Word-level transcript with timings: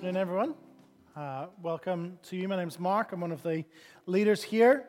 Afternoon, 0.00 0.16
everyone. 0.16 0.54
Uh, 1.14 1.46
welcome 1.60 2.18
to 2.22 2.34
you. 2.34 2.48
My 2.48 2.56
name's 2.56 2.80
Mark. 2.80 3.12
I'm 3.12 3.20
one 3.20 3.32
of 3.32 3.42
the 3.42 3.66
leaders 4.06 4.42
here 4.42 4.86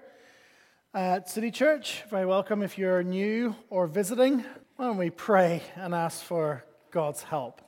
at 0.94 1.30
City 1.30 1.52
Church. 1.52 2.04
Very 2.10 2.26
welcome 2.26 2.64
if 2.64 2.78
you're 2.78 3.04
new 3.04 3.54
or 3.70 3.88
visiting. 3.88 4.46
Why 4.78 4.86
don't 4.86 4.96
we 4.96 5.10
pray 5.10 5.64
and 5.76 5.94
ask 5.94 6.24
for 6.24 6.64
God's 6.92 7.24
help? 7.24 7.62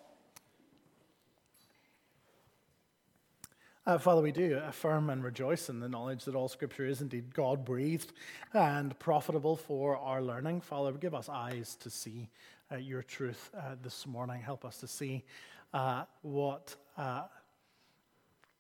Uh, 3.85 3.97
Father, 3.97 4.21
we 4.21 4.31
do 4.31 4.61
affirm 4.65 5.09
and 5.09 5.21
rejoice 5.21 5.67
in 5.67 5.81
the 5.81 5.89
knowledge 5.89 6.23
that 6.23 6.35
all 6.35 6.47
Scripture 6.47 6.85
is 6.85 7.01
indeed 7.01 7.33
God 7.33 7.65
breathed 7.65 8.13
and 8.53 8.97
profitable 8.99 9.57
for 9.57 9.97
our 9.97 10.21
learning. 10.21 10.61
Father, 10.61 10.93
give 10.93 11.13
us 11.13 11.27
eyes 11.27 11.75
to 11.81 11.89
see 11.89 12.29
uh, 12.71 12.77
your 12.77 13.03
truth 13.03 13.51
uh, 13.53 13.75
this 13.81 14.07
morning. 14.07 14.41
Help 14.41 14.63
us 14.63 14.77
to 14.77 14.87
see 14.87 15.25
uh, 15.73 16.05
what, 16.21 16.77
uh, 16.97 17.23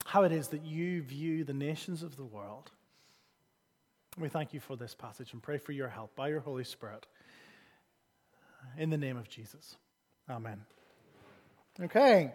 how 0.05 0.23
it 0.23 0.31
is 0.31 0.49
that 0.49 0.63
you 0.63 1.01
view 1.01 1.43
the 1.43 1.53
nations 1.53 2.03
of 2.03 2.17
the 2.17 2.23
world. 2.23 2.71
We 4.17 4.29
thank 4.29 4.53
you 4.53 4.59
for 4.59 4.75
this 4.75 4.93
passage 4.93 5.33
and 5.33 5.41
pray 5.41 5.57
for 5.57 5.71
your 5.71 5.87
help 5.87 6.15
by 6.15 6.27
your 6.27 6.39
Holy 6.39 6.63
Spirit. 6.63 7.07
In 8.77 8.89
the 8.89 8.97
name 8.97 9.17
of 9.17 9.27
Jesus. 9.29 9.75
Amen. 10.29 10.61
Okay. 11.81 12.31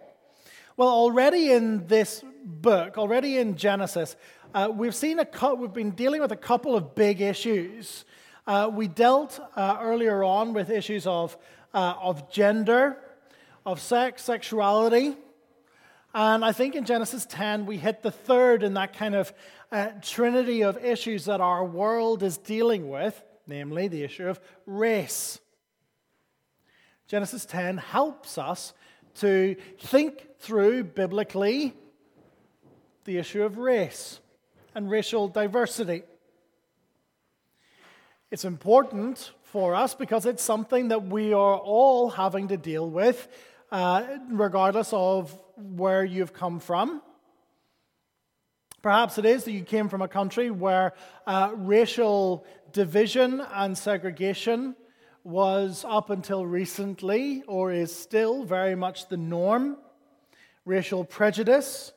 Well, 0.76 0.88
already 0.88 1.52
in 1.52 1.86
this 1.86 2.22
book, 2.44 2.98
already 2.98 3.38
in 3.38 3.56
Genesis, 3.56 4.16
uh, 4.54 4.68
we've 4.72 4.94
seen 4.94 5.18
a 5.18 5.24
co- 5.24 5.54
we've 5.54 5.72
been 5.72 5.92
dealing 5.92 6.20
with 6.20 6.32
a 6.32 6.36
couple 6.36 6.74
of 6.74 6.94
big 6.94 7.20
issues. 7.20 8.04
Uh, 8.46 8.70
we 8.72 8.88
dealt 8.88 9.40
uh, 9.56 9.78
earlier 9.80 10.24
on 10.24 10.52
with 10.52 10.70
issues 10.70 11.06
of, 11.06 11.36
uh, 11.74 11.94
of 12.00 12.30
gender 12.30 12.98
of 13.68 13.80
sex, 13.80 14.22
sexuality. 14.22 15.14
And 16.14 16.44
I 16.44 16.52
think 16.52 16.74
in 16.74 16.84
Genesis 16.84 17.26
10, 17.26 17.66
we 17.66 17.76
hit 17.76 18.02
the 18.02 18.10
third 18.10 18.62
in 18.62 18.74
that 18.74 18.96
kind 18.96 19.14
of 19.14 19.32
uh, 19.70 19.90
trinity 20.00 20.62
of 20.62 20.82
issues 20.82 21.26
that 21.26 21.40
our 21.40 21.64
world 21.64 22.22
is 22.22 22.38
dealing 22.38 22.88
with, 22.88 23.22
namely 23.46 23.88
the 23.88 24.02
issue 24.02 24.26
of 24.26 24.40
race. 24.64 25.38
Genesis 27.06 27.44
10 27.44 27.78
helps 27.78 28.38
us 28.38 28.72
to 29.16 29.56
think 29.80 30.26
through 30.38 30.84
biblically 30.84 31.74
the 33.04 33.18
issue 33.18 33.42
of 33.42 33.58
race 33.58 34.20
and 34.74 34.90
racial 34.90 35.28
diversity. 35.28 36.02
It's 38.30 38.44
important 38.44 39.32
for 39.42 39.74
us 39.74 39.94
because 39.94 40.26
it's 40.26 40.42
something 40.42 40.88
that 40.88 41.06
we 41.06 41.32
are 41.32 41.56
all 41.56 42.10
having 42.10 42.48
to 42.48 42.56
deal 42.56 42.88
with 42.88 43.28
uh, 43.70 44.04
regardless 44.30 44.92
of 44.92 45.38
where 45.58 46.04
you've 46.04 46.32
come 46.32 46.60
from. 46.60 47.02
Perhaps 48.80 49.18
it 49.18 49.24
is 49.24 49.44
that 49.44 49.52
you 49.52 49.64
came 49.64 49.88
from 49.88 50.02
a 50.02 50.08
country 50.08 50.50
where 50.50 50.92
uh, 51.26 51.50
racial 51.54 52.46
division 52.72 53.40
and 53.52 53.76
segregation 53.76 54.76
was 55.24 55.84
up 55.86 56.10
until 56.10 56.46
recently, 56.46 57.42
or 57.46 57.72
is 57.72 57.94
still 57.94 58.44
very 58.44 58.74
much 58.74 59.08
the 59.08 59.16
norm. 59.16 59.76
Racial 60.64 61.04
prejudice 61.04 61.92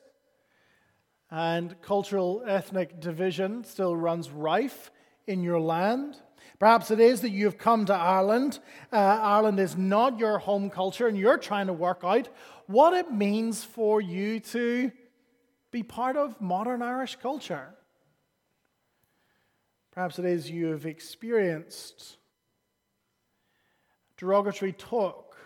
and 1.30 1.80
cultural 1.80 2.42
ethnic 2.46 3.00
division 3.00 3.64
still 3.64 3.96
runs 3.96 4.28
rife 4.28 4.90
in 5.26 5.42
your 5.42 5.60
land. 5.60 6.16
Perhaps 6.62 6.92
it 6.92 7.00
is 7.00 7.22
that 7.22 7.30
you've 7.30 7.58
come 7.58 7.86
to 7.86 7.92
Ireland. 7.92 8.60
Uh, 8.92 8.96
Ireland 8.96 9.58
is 9.58 9.76
not 9.76 10.20
your 10.20 10.38
home 10.38 10.70
culture, 10.70 11.08
and 11.08 11.18
you're 11.18 11.36
trying 11.36 11.66
to 11.66 11.72
work 11.72 12.02
out 12.04 12.28
what 12.68 12.92
it 12.92 13.12
means 13.12 13.64
for 13.64 14.00
you 14.00 14.38
to 14.38 14.92
be 15.72 15.82
part 15.82 16.16
of 16.16 16.40
modern 16.40 16.80
Irish 16.80 17.16
culture. 17.16 17.74
Perhaps 19.90 20.20
it 20.20 20.24
is 20.24 20.52
you 20.52 20.66
have 20.66 20.86
experienced 20.86 22.18
derogatory 24.16 24.70
talk 24.70 25.36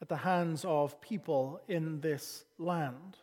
at 0.00 0.08
the 0.08 0.16
hands 0.16 0.64
of 0.64 0.98
people 1.02 1.60
in 1.68 2.00
this 2.00 2.46
land. 2.56 3.18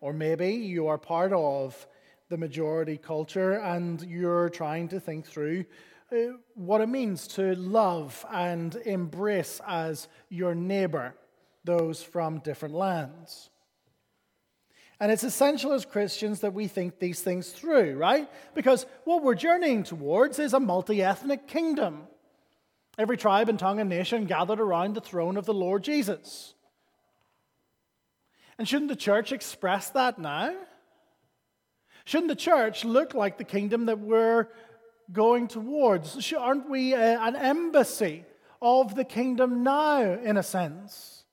Or 0.00 0.12
maybe 0.12 0.52
you 0.52 0.86
are 0.86 0.98
part 0.98 1.32
of 1.32 1.88
the 2.30 2.38
majority 2.38 2.96
culture 2.96 3.54
and 3.54 4.00
you're 4.02 4.48
trying 4.48 4.88
to 4.88 5.00
think 5.00 5.26
through 5.26 5.64
uh, 6.12 6.16
what 6.54 6.80
it 6.80 6.88
means 6.88 7.26
to 7.26 7.54
love 7.56 8.24
and 8.32 8.76
embrace 8.86 9.60
as 9.66 10.08
your 10.28 10.54
neighbor 10.54 11.14
those 11.64 12.02
from 12.02 12.38
different 12.38 12.74
lands. 12.74 13.50
And 15.00 15.10
it's 15.10 15.24
essential 15.24 15.72
as 15.72 15.84
Christians 15.84 16.40
that 16.40 16.54
we 16.54 16.68
think 16.68 16.98
these 16.98 17.20
things 17.20 17.50
through, 17.50 17.96
right? 17.96 18.30
Because 18.54 18.86
what 19.04 19.22
we're 19.22 19.34
journeying 19.34 19.82
towards 19.82 20.38
is 20.38 20.52
a 20.52 20.60
multi 20.60 21.02
ethnic 21.02 21.48
kingdom. 21.48 22.02
Every 22.98 23.16
tribe 23.16 23.48
and 23.48 23.58
tongue 23.58 23.80
and 23.80 23.88
nation 23.88 24.26
gathered 24.26 24.60
around 24.60 24.94
the 24.94 25.00
throne 25.00 25.36
of 25.36 25.46
the 25.46 25.54
Lord 25.54 25.82
Jesus. 25.82 26.54
And 28.58 28.68
shouldn't 28.68 28.90
the 28.90 28.96
church 28.96 29.32
express 29.32 29.90
that 29.90 30.18
now? 30.18 30.54
Shouldn't 32.04 32.28
the 32.28 32.36
church 32.36 32.84
look 32.84 33.14
like 33.14 33.38
the 33.38 33.44
kingdom 33.44 33.86
that 33.86 33.98
we're 33.98 34.48
going 35.12 35.48
towards? 35.48 36.32
Aren't 36.32 36.68
we 36.68 36.94
an 36.94 37.36
embassy 37.36 38.24
of 38.62 38.94
the 38.94 39.04
kingdom 39.04 39.62
now, 39.62 40.02
in 40.02 40.36
a 40.36 40.42
sense? 40.42 41.24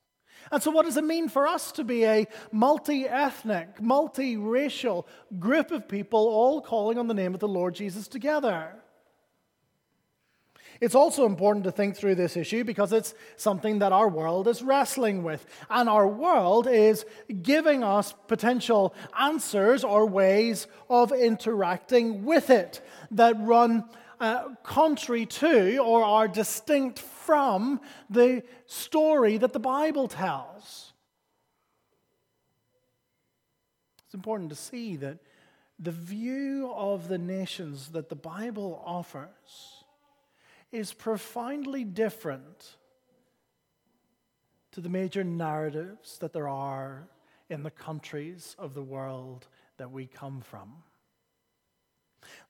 And 0.52 0.64
so, 0.64 0.72
what 0.72 0.86
does 0.86 0.98
it 0.98 1.04
mean 1.04 1.28
for 1.28 1.46
us 1.46 1.72
to 1.74 1.84
be 1.84 2.06
a 2.06 2.26
multi 2.52 3.08
ethnic, 3.08 3.82
multi-racial 3.82 5.08
group 5.40 5.72
of 5.72 5.88
people 5.88 6.20
all 6.20 6.62
calling 6.62 6.98
on 6.98 7.08
the 7.08 7.14
name 7.14 7.34
of 7.34 7.40
the 7.40 7.48
Lord 7.48 7.76
Jesus 7.76 8.08
together? 8.08 8.76
It's 10.80 10.96
also 10.96 11.26
important 11.26 11.64
to 11.66 11.72
think 11.72 11.96
through 11.96 12.16
this 12.16 12.38
issue 12.38 12.64
because 12.64 12.94
it's 12.94 13.14
something 13.36 13.80
that 13.80 13.92
our 13.92 14.08
world 14.08 14.48
is 14.48 14.62
wrestling 14.62 15.24
with. 15.24 15.46
And 15.70 15.90
our 15.90 16.08
world 16.08 16.68
is 16.68 17.06
giving 17.42 17.84
us 17.84 18.14
potential 18.28 18.94
answers 19.20 19.84
or 19.84 20.06
ways 20.06 20.68
of 20.90 21.12
interacting 21.12 22.26
with 22.26 22.50
it 22.50 22.82
that 23.12 23.36
run 23.40 23.86
uh, 24.20 24.50
contrary 24.64 25.26
to 25.26 25.78
or 25.78 26.04
are 26.04 26.28
distinct 26.28 27.00
from 27.00 27.80
the 28.10 28.44
story 28.66 29.38
that 29.38 29.54
the 29.54 29.60
Bible 29.60 30.08
tells. 30.08 30.94
It's 34.06 34.14
important 34.14 34.50
to 34.50 34.56
see 34.56 34.96
that 34.98 35.20
the 35.80 35.92
view 35.92 36.72
of 36.74 37.08
the 37.08 37.18
nations 37.18 37.90
that 37.90 38.10
the 38.10 38.16
Bible 38.16 38.82
offers 38.86 39.77
is 40.72 40.94
profoundly 40.94 41.84
different 41.84 42.76
to 44.72 44.82
the 44.82 44.90
major 44.90 45.24
narratives 45.24 46.18
that 46.20 46.34
there 46.34 46.48
are 46.48 47.08
in 47.50 47.64
the 47.64 47.72
countries 47.72 48.56
of 48.60 48.74
the 48.74 48.82
world 48.82 49.48
that 49.78 49.92
we 49.92 50.06
come 50.06 50.42
from. 50.42 50.72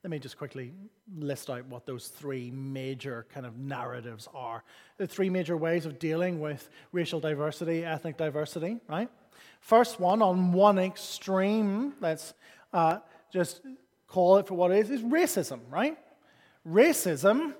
Let 0.02 0.10
me 0.10 0.18
just 0.18 0.36
quickly 0.36 0.72
list 1.16 1.50
out 1.50 1.66
what 1.66 1.86
those 1.86 2.08
three 2.08 2.50
major 2.50 3.26
kind 3.32 3.46
of 3.46 3.58
narratives 3.58 4.28
are. 4.34 4.64
The 4.96 5.06
three 5.06 5.30
major 5.30 5.56
ways 5.56 5.86
of 5.86 5.98
dealing 5.98 6.40
with 6.40 6.68
racial 6.92 7.20
diversity, 7.20 7.84
ethnic 7.84 8.16
diversity, 8.16 8.78
right? 8.88 9.08
First 9.60 10.00
one, 10.00 10.20
on 10.20 10.52
one 10.52 10.78
extreme, 10.78 11.94
let's 12.00 12.34
uh, 12.72 12.98
just 13.32 13.60
call 14.06 14.38
it 14.38 14.46
for 14.46 14.54
what 14.54 14.72
it 14.72 14.78
is, 14.78 14.90
is 14.90 15.02
racism, 15.02 15.60
right? 15.70 15.96
Racism 16.66 17.54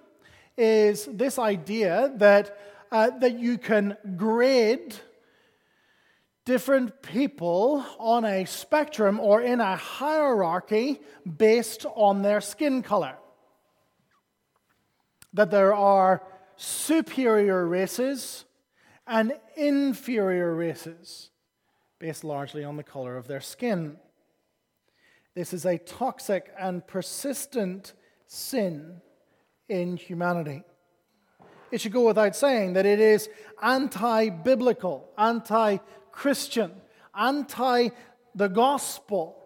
is 0.58 1.06
this 1.06 1.38
idea 1.38 2.12
that, 2.16 2.58
uh, 2.90 3.10
that 3.20 3.38
you 3.38 3.56
can 3.56 3.96
grade 4.16 4.96
different 6.44 7.00
people 7.00 7.84
on 7.98 8.24
a 8.24 8.44
spectrum 8.44 9.20
or 9.20 9.40
in 9.40 9.60
a 9.60 9.76
hierarchy 9.76 11.00
based 11.36 11.86
on 11.94 12.22
their 12.22 12.40
skin 12.40 12.82
color. 12.82 13.16
That 15.32 15.50
there 15.50 15.74
are 15.74 16.22
superior 16.56 17.66
races 17.66 18.44
and 19.06 19.32
inferior 19.56 20.54
races 20.54 21.30
based 21.98 22.24
largely 22.24 22.64
on 22.64 22.76
the 22.76 22.82
color 22.82 23.16
of 23.16 23.28
their 23.28 23.40
skin. 23.40 23.96
This 25.34 25.52
is 25.52 25.64
a 25.64 25.78
toxic 25.78 26.52
and 26.58 26.84
persistent 26.84 27.92
sin 28.26 29.00
in 29.68 29.96
humanity. 29.96 30.62
It 31.70 31.80
should 31.80 31.92
go 31.92 32.06
without 32.06 32.34
saying 32.34 32.74
that 32.74 32.86
it 32.86 33.00
is 33.00 33.28
anti 33.62 34.30
biblical, 34.30 35.10
anti 35.18 35.78
Christian, 36.12 36.72
anti 37.14 37.90
the 38.34 38.48
gospel. 38.48 39.36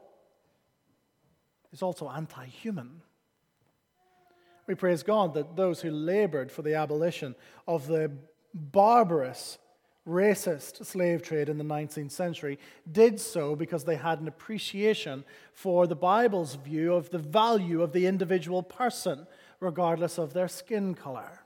It's 1.73 1.83
also 1.83 2.09
anti 2.09 2.47
human. 2.47 3.03
We 4.67 4.75
praise 4.75 5.03
God 5.03 5.35
that 5.35 5.57
those 5.57 5.81
who 5.81 5.91
labored 5.91 6.53
for 6.53 6.63
the 6.63 6.75
abolition 6.75 7.35
of 7.67 7.89
the 7.89 8.13
barbarous 8.55 9.59
racist 10.07 10.85
slave 10.85 11.23
trade 11.23 11.49
in 11.49 11.59
the 11.59 11.65
19th 11.65 12.11
century 12.11 12.59
did 12.91 13.21
so 13.21 13.55
because 13.55 13.85
they 13.85 13.97
had 13.97 14.21
an 14.21 14.29
appreciation 14.29 15.25
for 15.53 15.87
the 15.87 15.95
Bible's 15.95 16.57
view 16.57 16.95
of 16.95 17.11
the 17.11 17.19
value 17.19 17.83
of 17.83 17.93
the 17.93 18.07
individual 18.07 18.63
person, 18.63 19.27
regardless 19.63 20.19
of 20.19 20.33
their 20.33 20.49
skin 20.49 20.95
color. 20.95 21.41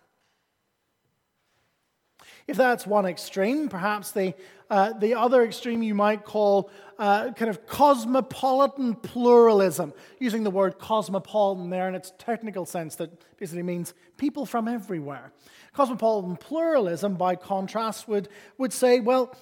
If 2.47 2.57
that's 2.57 2.87
one 2.87 3.07
extreme, 3.07 3.69
perhaps 3.69 4.13
the, 4.13 4.35
uh, 4.71 4.93
the 4.93 5.15
other 5.15 5.45
extreme 5.45 5.83
you 5.83 5.95
might 5.95 6.25
call 6.25 6.71
uh, 6.97 7.33
kind 7.33 7.51
of 7.51 7.67
cosmopolitan 7.67 8.95
pluralism, 8.95 9.93
using 10.21 10.45
the 10.45 10.51
word 10.51 10.79
cosmopolitan 10.79 11.71
there 11.71 11.89
in 11.89 11.97
its 11.97 12.13
technical 12.19 12.65
sense 12.65 12.95
that 12.97 13.11
basically 13.37 13.65
means 13.65 13.95
people 14.17 14.47
from 14.47 14.69
everywhere. 14.69 15.33
Cosmopolitan 15.73 16.37
pluralism, 16.37 17.17
by 17.17 17.35
contrast, 17.35 18.07
would, 18.07 18.29
would 18.59 18.73
say, 18.73 19.01
well, 19.01 19.37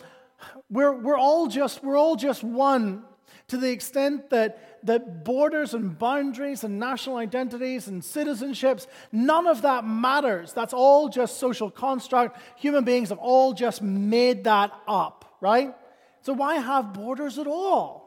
we're, 0.71 0.93
we're, 0.93 1.19
all 1.19 1.47
just, 1.47 1.85
we're 1.85 1.99
all 1.99 2.17
just 2.17 2.43
one 2.43 3.05
to 3.49 3.57
the 3.57 3.71
extent 3.71 4.31
that, 4.31 4.79
that 4.87 5.25
borders 5.25 5.75
and 5.75 5.99
boundaries 5.99 6.65
and 6.65 6.79
national 6.79 7.17
identities 7.17 7.89
and 7.89 8.03
citizenships, 8.03 8.87
none 9.13 9.47
of 9.47 9.63
that 9.63 9.87
matters. 9.87 10.53
That's 10.53 10.73
all 10.73 11.09
just 11.09 11.39
social 11.39 11.71
construct. 11.71 12.39
Human 12.57 12.85
beings 12.85 13.11
have 13.11 13.19
all 13.19 13.53
just 13.53 13.83
made 13.83 14.45
that 14.45 14.73
up, 14.89 15.37
right? 15.41 15.75
So 16.23 16.33
why 16.33 16.57
have 16.57 16.95
borders 16.95 17.39
at 17.39 17.47
all? 17.47 18.05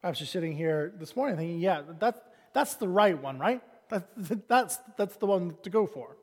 Perhaps 0.00 0.20
you're 0.20 0.26
sitting 0.26 0.56
here 0.56 0.92
this 0.98 1.14
morning 1.14 1.36
thinking, 1.36 1.60
yeah, 1.60 1.82
that, 1.98 2.24
that's 2.54 2.74
the 2.74 2.88
right 2.88 3.20
one, 3.20 3.38
right? 3.38 3.60
That, 3.90 4.08
that's, 4.48 4.78
that's 4.96 5.16
the 5.16 5.26
one 5.26 5.56
to 5.62 5.70
go 5.70 5.86
for. 5.86 6.16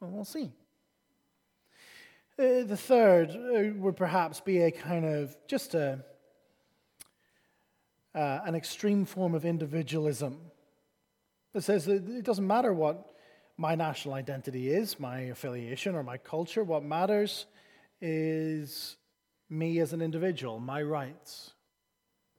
Well, 0.00 0.10
we'll 0.10 0.24
see. 0.24 0.52
Uh, 2.36 2.64
the 2.64 2.76
third 2.76 3.30
uh, 3.30 3.72
would 3.76 3.96
perhaps 3.96 4.40
be 4.40 4.62
a 4.62 4.70
kind 4.70 5.04
of 5.04 5.36
just 5.46 5.74
a, 5.74 6.04
uh, 8.12 8.40
an 8.44 8.56
extreme 8.56 9.04
form 9.04 9.36
of 9.36 9.44
individualism 9.44 10.40
that 11.52 11.62
says 11.62 11.84
that 11.84 12.08
it 12.08 12.24
doesn't 12.24 12.46
matter 12.46 12.72
what 12.72 13.14
my 13.56 13.76
national 13.76 14.14
identity 14.14 14.68
is, 14.68 14.98
my 14.98 15.20
affiliation, 15.20 15.94
or 15.94 16.02
my 16.02 16.16
culture. 16.16 16.64
What 16.64 16.82
matters 16.82 17.46
is 18.00 18.96
me 19.48 19.78
as 19.78 19.92
an 19.92 20.02
individual, 20.02 20.58
my 20.58 20.82
rights, 20.82 21.52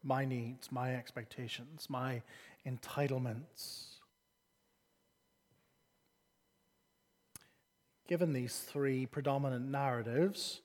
my 0.03 0.25
needs, 0.25 0.74
my 0.74 0.94
expectations, 0.95 1.88
my 1.89 2.21
entitlements. 2.68 3.94
Given 8.07 8.34
these 8.34 8.60
three 8.60 9.06
predominant 9.06 9.69
narratives, 9.69 10.62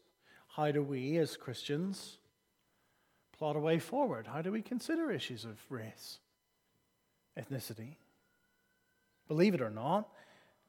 how 0.57 0.71
do 0.73 0.83
we 0.83 1.17
as 1.17 1.37
Christians 1.37 2.19
plot 3.37 3.57
a 3.57 3.61
way 3.61 3.79
forward? 3.79 4.27
How 4.27 4.43
do 4.43 4.53
we 4.53 4.61
consider 4.61 5.11
issues 5.11 5.45
of 5.45 5.59
race, 5.71 6.19
ethnicity? 7.39 7.97
Believe 9.27 9.55
it 9.55 9.63
or 9.63 9.71
not, 9.71 10.09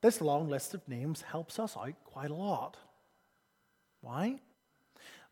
this 0.01 0.21
long 0.21 0.47
list 0.47 0.73
of 0.73 0.87
names 0.87 1.23
helps 1.23 1.59
us 1.59 1.75
out 1.75 1.93
quite 2.05 2.31
a 2.31 2.35
lot. 2.35 2.77
Why? 3.99 4.39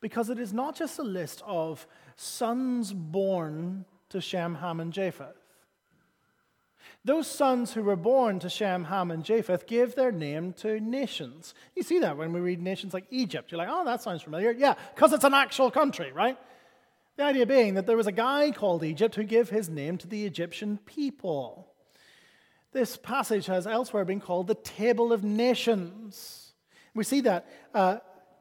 Because 0.01 0.30
it 0.30 0.39
is 0.39 0.51
not 0.51 0.75
just 0.75 1.00
a 1.00 1.03
list 1.03 1.41
of 1.45 1.88
sons 2.15 2.91
born 2.91 3.86
to 4.09 4.19
Shem, 4.19 4.56
Ham, 4.56 4.80
and 4.80 4.91
Japheth. 4.91 5.38
Those 7.06 7.27
sons 7.27 7.74
who 7.74 7.83
were 7.83 7.95
born 7.95 8.39
to 8.39 8.50
Shem, 8.50 8.86
Ham, 8.86 9.12
and 9.12 9.24
Japheth 9.24 9.68
gave 9.68 9.95
their 9.95 10.12
name 10.12 10.53
to 10.53 10.80
nations. 10.80 11.53
You 11.75 11.83
see 11.83 12.00
that 12.00 12.18
when 12.18 12.33
we 12.33 12.39
read 12.39 12.62
nations 12.62 12.94
like 12.94 13.06
Egypt. 13.09 13.51
You're 13.51 13.59
like, 13.59 13.69
oh, 13.71 13.86
that 13.86 14.01
sounds 14.01 14.21
familiar. 14.21 14.51
Yeah, 14.51 14.75
because 14.94 15.13
it's 15.13 15.24
an 15.24 15.33
actual 15.33 15.71
country, 15.71 16.12
right? 16.12 16.38
The 17.18 17.24
idea 17.24 17.45
being 17.45 17.74
that 17.74 17.86
there 17.86 17.97
was 17.97 18.07
a 18.07 18.12
guy 18.12 18.51
called 18.51 18.83
Egypt 18.83 19.15
who 19.15 19.24
gave 19.24 19.50
his 19.50 19.69
name 19.69 19.97
to 19.97 20.07
the 20.07 20.25
Egyptian 20.25 20.80
people. 20.86 21.68
This 22.71 22.97
passage 22.97 23.47
has 23.47 23.65
elsewhere 23.65 24.06
been 24.06 24.21
called 24.21 24.47
the 24.47 24.56
Table 24.56 25.12
of 25.12 25.24
Nations. 25.24 26.53
We 26.94 27.03
see 27.03 27.21
that 27.21 27.47
uh, 27.74 27.97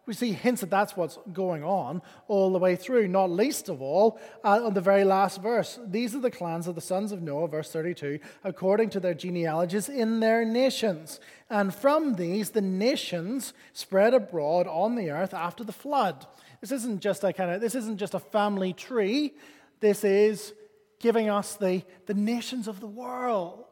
we 0.09 0.15
see 0.15 0.33
hints 0.33 0.63
that 0.63 0.71
that's 0.71 0.97
what's 0.97 1.19
going 1.35 1.63
on 1.63 2.01
all 2.29 2.51
the 2.51 2.59
way 2.59 2.75
through, 2.75 3.07
not 3.07 3.31
least 3.31 3.69
of 3.69 3.83
all 3.83 4.19
uh, 4.43 4.65
on 4.65 4.73
the 4.73 4.81
very 4.81 5.05
last 5.05 5.43
verse. 5.43 5.79
These 5.87 6.15
are 6.15 6.21
the 6.21 6.31
clans 6.31 6.67
of 6.67 6.75
the 6.75 6.81
sons 6.81 7.13
of 7.13 7.21
Noah, 7.21 7.47
verse 7.47 7.71
32, 7.71 8.19
according 8.43 8.89
to 8.91 9.01
their 9.01 9.13
genealogies 9.13 9.91
in 9.91 10.21
their 10.21 10.47
nations. 10.47 11.21
And 11.51 11.75
from 11.75 12.15
these, 12.15 12.51
the 12.51 12.63
nations 12.63 13.53
spread 13.75 14.15
abroad 14.15 14.67
on 14.67 14.95
the 14.95 15.11
earth 15.11 15.35
after 15.35 15.63
the 15.63 15.73
flood. 15.73 16.27
This 16.63 16.73
isn't 16.73 17.01
just 17.01 17.23
a 17.23 17.35
kind 17.35 17.51
of, 17.51 17.61
this 17.61 17.75
isn't 17.75 17.99
just 17.99 18.15
a 18.15 18.19
family 18.19 18.73
tree. 18.73 19.35
This 19.81 20.05
is 20.05 20.55
giving 21.01 21.29
us 21.29 21.55
the, 21.57 21.83
the 22.07 22.15
nations 22.15 22.67
of 22.67 22.81
the 22.81 22.87
world, 22.87 23.67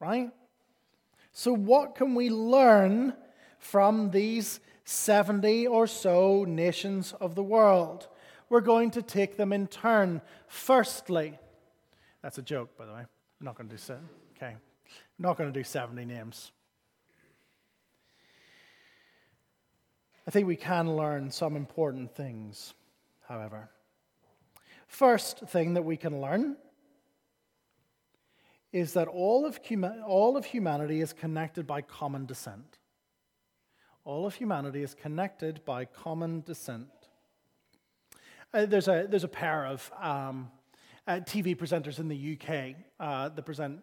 right? 0.00 0.30
So, 1.32 1.54
what 1.54 1.94
can 1.94 2.14
we 2.14 2.28
learn 2.28 3.14
from 3.58 4.10
these 4.10 4.60
70 4.88 5.66
or 5.66 5.86
so 5.86 6.46
nations 6.48 7.12
of 7.20 7.34
the 7.34 7.42
world. 7.42 8.08
We're 8.48 8.62
going 8.62 8.90
to 8.92 9.02
take 9.02 9.36
them 9.36 9.52
in 9.52 9.66
turn. 9.66 10.22
Firstly, 10.46 11.38
that's 12.22 12.38
a 12.38 12.42
joke, 12.42 12.74
by 12.78 12.86
the 12.86 12.92
way. 12.92 13.00
I'm 13.00 13.44
not 13.44 13.54
going 13.54 13.68
to 13.68 13.74
do 13.74 13.78
seven. 13.78 14.08
Okay. 14.34 14.54
I'm 14.54 14.58
not 15.18 15.36
going 15.36 15.52
to 15.52 15.58
do 15.58 15.62
70 15.62 16.06
names. 16.06 16.52
I 20.26 20.30
think 20.30 20.46
we 20.46 20.56
can 20.56 20.96
learn 20.96 21.30
some 21.30 21.54
important 21.54 22.14
things, 22.14 22.72
however. 23.28 23.68
First 24.86 25.40
thing 25.40 25.74
that 25.74 25.84
we 25.84 25.98
can 25.98 26.18
learn 26.22 26.56
is 28.72 28.94
that 28.94 29.06
all 29.06 29.44
of, 29.44 29.60
all 30.06 30.38
of 30.38 30.46
humanity 30.46 31.02
is 31.02 31.12
connected 31.12 31.66
by 31.66 31.82
common 31.82 32.24
descent. 32.24 32.77
All 34.08 34.24
of 34.24 34.34
humanity 34.34 34.82
is 34.82 34.94
connected 34.94 35.62
by 35.66 35.84
common 35.84 36.40
descent. 36.40 36.86
Uh, 38.54 38.64
there's, 38.64 38.88
a, 38.88 39.06
there's 39.06 39.24
a 39.24 39.28
pair 39.28 39.66
of 39.66 39.92
um, 40.00 40.50
uh, 41.06 41.20
TV 41.26 41.54
presenters 41.54 41.98
in 41.98 42.08
the 42.08 42.38
UK 42.40 42.76
uh, 42.98 43.28
that 43.28 43.42
present 43.42 43.82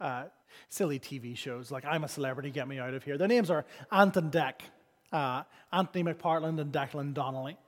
uh, 0.00 0.26
silly 0.68 1.00
TV 1.00 1.36
shows 1.36 1.72
like 1.72 1.84
I'm 1.84 2.04
a 2.04 2.08
Celebrity, 2.08 2.52
Get 2.52 2.68
Me 2.68 2.78
Out 2.78 2.94
of 2.94 3.02
Here. 3.02 3.18
Their 3.18 3.26
names 3.26 3.50
are 3.50 3.64
Ant 3.90 4.16
and 4.16 4.30
Dec, 4.30 4.52
uh, 5.10 5.42
Anthony 5.72 6.04
McPartland 6.04 6.60
and 6.60 6.72
Declan 6.72 7.12
Donnelly. 7.12 7.58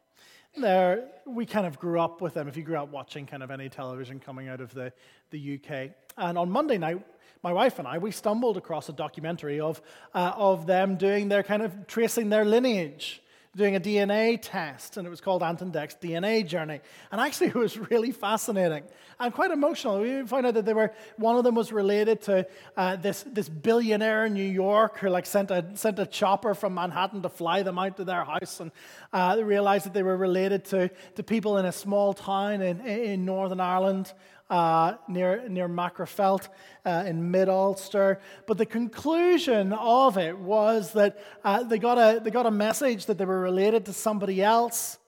They're, 0.57 1.09
we 1.27 1.47
kind 1.47 1.67
of 1.67 1.81
grew 1.81 1.99
up 1.99 2.21
with 2.21 2.35
them 2.35 2.47
if 2.47 2.57
you 2.57 2.63
grew 2.63 2.77
up 2.77 2.93
watching 2.93 3.27
kind 3.27 3.43
of 3.43 3.51
any 3.51 3.69
television 3.69 4.21
coming 4.21 4.47
out 4.47 4.61
of 4.61 4.73
the, 4.73 4.93
the 5.31 5.59
UK. 5.61 5.91
And 6.17 6.39
on 6.39 6.49
Monday 6.49 6.79
night, 6.79 7.05
my 7.47 7.53
wife 7.53 7.79
and 7.79 7.87
I, 7.87 7.99
we 7.99 8.11
stumbled 8.11 8.57
across 8.57 8.89
a 8.89 8.93
documentary 8.93 9.61
of, 9.61 9.81
uh, 10.13 10.33
of 10.35 10.67
them 10.67 10.97
doing 10.97 11.29
their 11.29 11.45
kind 11.45 11.63
of 11.63 11.87
tracing 11.87 12.29
their 12.29 12.45
lineage, 12.45 13.23
doing 13.55 13.77
a 13.77 13.81
DNA 13.81 14.37
test, 14.43 14.97
and 14.97 15.07
it 15.07 15.11
was 15.11 15.21
called 15.21 15.45
Ant 15.45 15.63
and 15.63 15.73
Dec's 15.73 15.95
DNA 15.95 16.45
Journey. 16.45 16.81
And 17.13 17.21
actually, 17.21 17.47
it 17.55 17.55
was 17.55 17.79
really 17.79 18.11
fascinating 18.11 18.83
and 19.21 19.33
quite 19.33 19.53
emotional. 19.53 20.01
We 20.01 20.27
found 20.27 20.47
out 20.47 20.55
that 20.55 20.65
they 20.65 20.75
were, 20.75 20.93
one 21.19 21.37
of 21.37 21.45
them 21.45 21.55
was 21.55 21.71
related 21.71 22.21
to 22.23 22.49
uh, 22.77 22.97
this, 22.97 23.25
this 23.29 23.49
billionaire 23.49 24.27
in 24.27 24.35
New 24.35 24.43
York 24.43 24.99
who 24.99 25.09
like 25.09 25.25
sent 25.25 25.53
a, 25.53 25.65
sent 25.75 26.01
a 26.01 26.07
chopper 26.07 26.53
from 26.53 26.75
Manhattan 26.75 27.23
to 27.23 27.29
fly 27.29 27.63
them 27.63 27.79
out 27.79 27.97
to 27.99 28.05
their 28.05 28.25
house. 28.25 28.59
And 28.59 28.73
uh, 29.13 29.37
they 29.37 29.45
realized 29.45 29.87
that 29.87 29.95
they 29.95 30.03
were 30.03 30.17
related 30.17 30.65
to, 30.67 30.91
to 31.15 31.23
people 31.23 31.59
in 31.59 31.65
a 31.65 31.71
small 31.71 32.13
town 32.13 32.61
in, 32.61 32.85
in 32.85 33.25
Northern 33.25 33.61
Ireland 33.61 34.13
uh, 34.49 34.95
near, 35.09 35.49
near 35.49 35.69
Magherafelt 35.69 36.49
uh, 36.85 37.05
in 37.07 37.31
Mid 37.31 37.49
Ulster. 37.49 38.21
But 38.47 38.59
the 38.59 38.67
conclusion 38.67 39.73
of 39.73 40.19
it 40.19 40.39
was 40.39 40.93
that 40.93 41.19
uh, 41.45 41.63
they, 41.65 41.79
got 41.79 41.99
a, 41.99 42.21
they 42.21 42.31
got 42.31 42.47
a 42.47 42.51
message 42.51 43.07
that 43.07 43.19
they 43.19 43.25
were 43.25 43.41
related 43.41 43.87
to 43.87 43.93
somebody 43.93 44.43
else. 44.43 44.99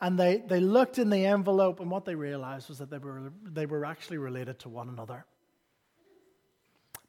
And 0.00 0.18
they, 0.18 0.42
they 0.46 0.60
looked 0.60 0.98
in 0.98 1.08
the 1.08 1.24
envelope, 1.24 1.80
and 1.80 1.90
what 1.90 2.04
they 2.04 2.14
realized 2.14 2.68
was 2.68 2.78
that 2.78 2.90
they 2.90 2.98
were, 2.98 3.32
they 3.44 3.64
were 3.64 3.86
actually 3.86 4.18
related 4.18 4.58
to 4.60 4.68
one 4.68 4.90
another. 4.90 5.24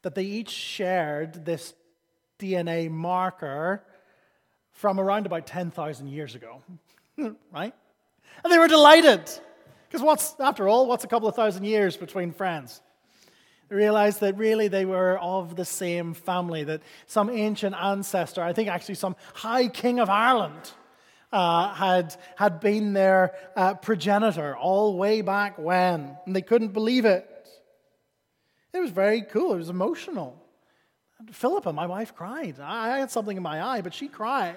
That 0.02 0.14
they 0.14 0.22
each 0.22 0.48
shared 0.48 1.44
this 1.44 1.74
DNA 2.38 2.90
marker 2.90 3.84
from 4.70 4.98
around 4.98 5.26
about 5.26 5.46
10,000 5.46 6.08
years 6.08 6.34
ago, 6.34 6.62
right? 7.52 7.74
And 8.44 8.52
they 8.52 8.58
were 8.58 8.68
delighted. 8.68 9.28
Because 9.88 10.02
what's, 10.02 10.34
after 10.38 10.68
all, 10.68 10.86
what's 10.86 11.04
a 11.04 11.08
couple 11.08 11.28
of 11.28 11.34
thousand 11.34 11.64
years 11.64 11.96
between 11.96 12.32
friends? 12.32 12.82
They 13.68 13.76
realized 13.76 14.20
that 14.20 14.36
really 14.36 14.68
they 14.68 14.84
were 14.84 15.18
of 15.18 15.56
the 15.56 15.64
same 15.64 16.14
family, 16.14 16.64
that 16.64 16.82
some 17.06 17.30
ancient 17.30 17.74
ancestor, 17.74 18.42
I 18.42 18.52
think 18.52 18.68
actually 18.68 18.96
some 18.96 19.16
high 19.34 19.68
king 19.68 19.98
of 19.98 20.10
Ireland, 20.10 20.72
uh, 21.32 21.74
had, 21.74 22.16
had 22.36 22.60
been 22.60 22.92
their 22.92 23.34
uh, 23.56 23.74
progenitor 23.74 24.56
all 24.56 24.96
way 24.96 25.20
back 25.20 25.58
when. 25.58 26.16
And 26.26 26.36
they 26.36 26.42
couldn't 26.42 26.72
believe 26.72 27.04
it. 27.04 27.26
It 28.72 28.80
was 28.80 28.90
very 28.90 29.22
cool, 29.22 29.54
it 29.54 29.58
was 29.58 29.70
emotional. 29.70 30.42
Philippa, 31.32 31.72
my 31.72 31.86
wife, 31.86 32.14
cried. 32.14 32.60
I 32.60 32.98
had 32.98 33.10
something 33.10 33.36
in 33.36 33.42
my 33.42 33.62
eye, 33.62 33.80
but 33.80 33.92
she 33.92 34.08
cried. 34.08 34.54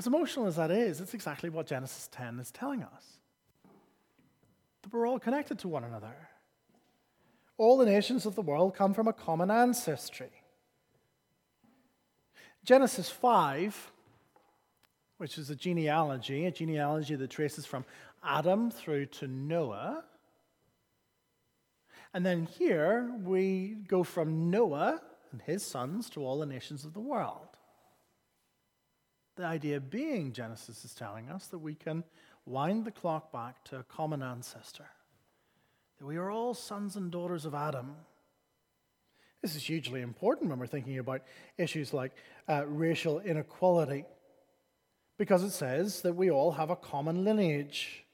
As 0.00 0.06
emotional 0.06 0.46
as 0.46 0.56
that 0.56 0.70
is, 0.70 0.98
it's 1.02 1.12
exactly 1.12 1.50
what 1.50 1.66
Genesis 1.66 2.08
10 2.10 2.40
is 2.40 2.50
telling 2.50 2.82
us 2.82 3.18
that 4.80 4.90
we're 4.90 5.06
all 5.06 5.18
connected 5.18 5.58
to 5.58 5.68
one 5.68 5.84
another. 5.84 6.14
All 7.58 7.76
the 7.76 7.84
nations 7.84 8.24
of 8.24 8.34
the 8.34 8.40
world 8.40 8.74
come 8.74 8.94
from 8.94 9.08
a 9.08 9.12
common 9.12 9.50
ancestry. 9.50 10.30
Genesis 12.64 13.10
5, 13.10 13.92
which 15.18 15.36
is 15.36 15.50
a 15.50 15.54
genealogy, 15.54 16.46
a 16.46 16.50
genealogy 16.50 17.14
that 17.16 17.28
traces 17.28 17.66
from 17.66 17.84
Adam 18.24 18.70
through 18.70 19.04
to 19.04 19.28
Noah. 19.28 20.02
And 22.14 22.24
then 22.24 22.46
here 22.46 23.12
we 23.22 23.76
go 23.86 24.02
from 24.02 24.48
Noah 24.48 25.02
and 25.30 25.42
his 25.42 25.62
sons 25.62 26.08
to 26.08 26.24
all 26.24 26.38
the 26.38 26.46
nations 26.46 26.86
of 26.86 26.94
the 26.94 27.00
world. 27.00 27.49
The 29.40 29.46
idea 29.46 29.80
being, 29.80 30.34
Genesis 30.34 30.84
is 30.84 30.92
telling 30.92 31.30
us 31.30 31.46
that 31.46 31.60
we 31.60 31.74
can 31.74 32.04
wind 32.44 32.84
the 32.84 32.90
clock 32.90 33.32
back 33.32 33.64
to 33.64 33.78
a 33.78 33.82
common 33.82 34.22
ancestor, 34.22 34.84
that 35.98 36.04
we 36.04 36.18
are 36.18 36.30
all 36.30 36.52
sons 36.52 36.94
and 36.94 37.10
daughters 37.10 37.46
of 37.46 37.54
Adam. 37.54 37.96
This 39.40 39.56
is 39.56 39.62
hugely 39.62 40.02
important 40.02 40.50
when 40.50 40.58
we're 40.58 40.66
thinking 40.66 40.98
about 40.98 41.22
issues 41.56 41.94
like 41.94 42.12
uh, 42.50 42.66
racial 42.66 43.18
inequality, 43.18 44.04
because 45.16 45.42
it 45.42 45.52
says 45.52 46.02
that 46.02 46.16
we 46.16 46.30
all 46.30 46.52
have 46.52 46.68
a 46.68 46.76
common 46.76 47.24
lineage. 47.24 48.04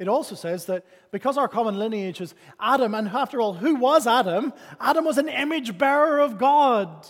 It 0.00 0.08
also 0.08 0.34
says 0.34 0.66
that 0.66 0.84
because 1.12 1.38
our 1.38 1.46
common 1.46 1.78
lineage 1.78 2.20
is 2.20 2.34
Adam, 2.58 2.92
and 2.92 3.06
after 3.06 3.40
all, 3.40 3.54
who 3.54 3.76
was 3.76 4.08
Adam? 4.08 4.52
Adam 4.80 5.04
was 5.04 5.18
an 5.18 5.28
image 5.28 5.78
bearer 5.78 6.18
of 6.18 6.38
God 6.38 7.06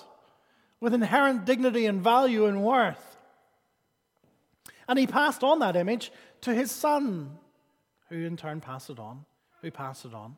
with 0.80 0.94
inherent 0.94 1.44
dignity 1.44 1.87
and 1.87 2.02
value 2.02 2.47
and 2.47 2.62
worth. 2.62 3.16
And 4.88 4.99
he 4.99 5.06
passed 5.06 5.44
on 5.44 5.58
that 5.58 5.76
image 5.76 6.12
to 6.42 6.54
his 6.54 6.70
son, 6.70 7.38
who 8.08 8.25
in 8.25 8.37
turn 8.37 8.61
passed 8.61 8.90
it 8.90 8.99
on, 8.99 9.25
who 9.61 9.70
passed 9.70 10.04
it 10.04 10.14
on, 10.14 10.37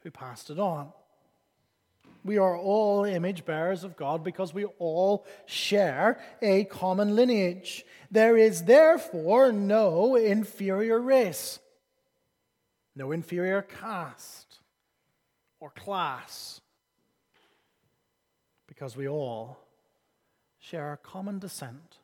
who 0.00 0.10
passed 0.10 0.50
it 0.50 0.58
on. 0.58 0.92
We 2.24 2.38
are 2.38 2.56
all 2.56 3.04
image 3.04 3.44
bearers 3.44 3.84
of 3.84 3.96
God 3.96 4.22
because 4.22 4.54
we 4.54 4.64
all 4.78 5.26
share 5.46 6.20
a 6.40 6.64
common 6.64 7.16
lineage. 7.16 7.84
There 8.10 8.36
is 8.36 8.64
therefore 8.64 9.52
no 9.52 10.16
inferior 10.16 11.00
race 11.00 11.58
no 12.94 13.12
inferior 13.12 13.62
caste 13.62 14.58
or 15.60 15.70
class, 15.70 16.60
because 18.66 18.96
we 18.96 19.08
all 19.08 19.58
share 20.72 20.94
a 20.94 20.96
common 20.96 21.38
descent. 21.38 21.98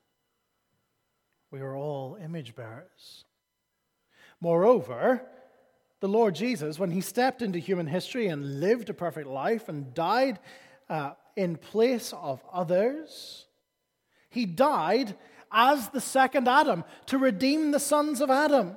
We 1.50 1.60
are 1.60 1.74
all 1.74 2.18
image 2.22 2.54
bearers. 2.54 3.24
Moreover, 4.42 5.22
the 6.00 6.08
Lord 6.08 6.34
Jesus, 6.34 6.78
when 6.78 6.90
he 6.90 7.00
stepped 7.00 7.40
into 7.40 7.58
human 7.58 7.86
history 7.86 8.26
and 8.26 8.60
lived 8.60 8.90
a 8.90 8.92
perfect 8.92 9.26
life 9.26 9.70
and 9.70 9.94
died 9.94 10.38
uh, 10.90 11.12
in 11.34 11.56
place 11.56 12.12
of 12.12 12.44
others, 12.52 13.46
he 14.28 14.44
died 14.44 15.16
as 15.50 15.88
the 15.88 16.02
second 16.02 16.46
Adam 16.46 16.84
to 17.06 17.16
redeem 17.16 17.70
the 17.70 17.80
sons 17.80 18.20
of 18.20 18.28
Adam. 18.28 18.76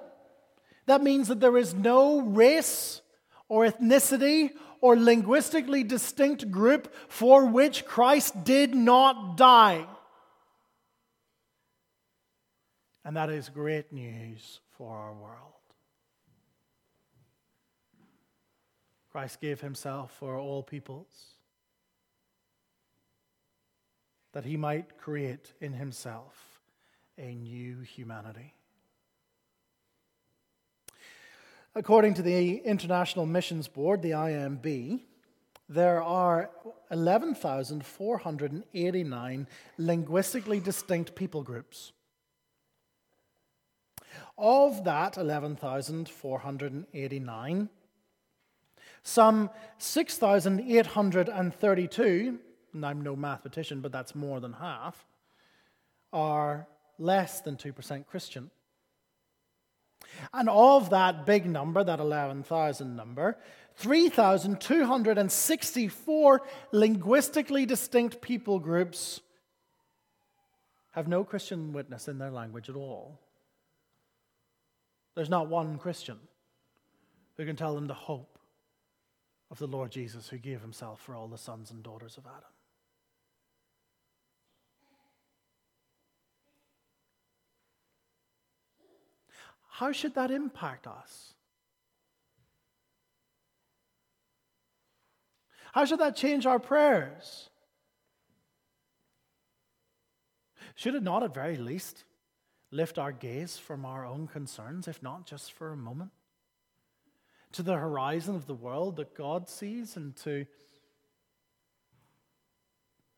That 0.86 1.04
means 1.04 1.28
that 1.28 1.42
there 1.42 1.58
is 1.58 1.74
no 1.74 2.22
race 2.22 3.02
or 3.50 3.66
ethnicity 3.66 4.52
or 4.82 4.98
linguistically 4.98 5.84
distinct 5.84 6.52
group 6.52 6.94
for 7.08 7.46
which 7.46 7.86
Christ 7.86 8.44
did 8.44 8.76
not 8.76 9.38
die. 9.38 9.86
And 13.06 13.16
that 13.16 13.30
is 13.30 13.50
great 13.50 13.94
news 13.94 14.60
for 14.78 14.96
our 14.96 15.14
world. 15.14 15.38
Christ 19.12 19.42
gave 19.42 19.62
himself 19.62 20.16
for 20.20 20.38
all 20.38 20.64
peoples 20.64 21.36
that 24.32 24.46
he 24.46 24.56
might 24.56 24.98
create 24.98 25.54
in 25.60 25.74
himself 25.74 26.60
a 27.18 27.36
new 27.36 27.82
humanity. 27.82 28.54
According 31.74 32.16
to 32.16 32.22
the 32.22 32.58
International 32.58 33.26
Missions 33.26 33.70
Board, 33.70 34.02
the 34.02 34.12
IMB, 34.12 35.00
there 35.70 36.04
are 36.04 36.50
11,489 36.92 39.48
linguistically 39.78 40.60
distinct 40.60 41.16
people 41.16 41.44
groups. 41.44 41.94
Of 44.38 44.84
that 44.84 45.18
11,489, 45.18 47.70
some 49.04 49.50
6,832, 49.78 52.40
and 52.74 52.86
I'm 52.86 53.02
no 53.02 53.16
mathematician, 53.16 53.80
but 53.80 53.94
that's 53.94 54.14
more 54.14 54.42
than 54.42 54.52
half, 54.54 55.06
are 56.12 56.68
less 57.00 57.40
than 57.40 57.56
2% 57.56 58.06
Christian. 58.08 58.52
And 60.34 60.48
of 60.50 60.90
that 60.92 61.26
big 61.26 61.46
number, 61.46 61.84
that 61.84 62.00
11,000 62.00 62.96
number, 62.96 63.38
3,264 63.76 66.42
linguistically 66.72 67.66
distinct 67.66 68.22
people 68.22 68.60
groups 68.60 69.20
have 70.92 71.08
no 71.08 71.24
Christian 71.24 71.74
witness 71.74 72.08
in 72.08 72.20
their 72.20 72.32
language 72.32 72.70
at 72.70 72.76
all. 72.76 73.20
There's 75.16 75.30
not 75.30 75.50
one 75.50 75.78
Christian 75.78 76.20
who 77.38 77.46
can 77.46 77.56
tell 77.56 77.76
them 77.76 77.88
the 77.88 77.94
hope 77.94 78.38
of 79.50 79.60
the 79.60 79.68
Lord 79.68 79.92
Jesus 79.92 80.30
who 80.30 80.38
gave 80.38 80.62
himself 80.62 81.02
for 81.02 81.16
all 81.16 81.28
the 81.28 81.38
sons 81.38 81.72
and 81.72 81.84
daughters 81.84 82.18
of 82.18 82.26
Adam. 82.26 82.50
How 89.72 89.94
should 89.94 90.16
that 90.16 90.32
impact 90.32 90.86
us? 90.86 91.34
How 95.72 95.86
should 95.86 96.00
that 96.00 96.18
change 96.18 96.46
our 96.46 96.60
prayers? 96.60 97.50
Should 100.76 100.96
it 100.96 101.04
not, 101.04 101.24
at 101.24 101.34
very 101.34 101.56
least, 101.56 102.04
lift 102.70 103.00
our 103.00 103.14
gaze 103.14 103.58
from 103.58 103.86
our 103.86 104.06
own 104.06 104.28
concerns, 104.28 104.90
if 104.90 105.02
not 105.02 105.26
just 105.26 105.54
for 105.54 105.72
a 105.72 105.78
moment, 105.78 106.12
to 107.54 107.64
the 107.64 107.78
horizon 107.78 108.36
of 108.36 108.48
the 108.48 108.54
world 108.54 108.98
that 108.98 109.16
God 109.16 109.48
sees 109.48 109.96
and 109.96 110.16
to, 110.18 110.46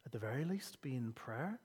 at 0.06 0.12
the 0.12 0.20
very 0.20 0.46
least, 0.46 0.82
be 0.84 0.96
in 0.96 1.14
prayer 1.14 1.60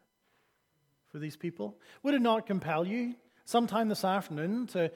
for 1.09 1.18
these 1.18 1.37
people? 1.37 1.78
Would 2.02 2.14
it 2.14 2.23
not 2.23 2.47
compel 2.47 2.87
you 2.87 3.14
sometime 3.48 3.88
this 3.88 4.04
afternoon 4.04 4.66
to 4.66 4.90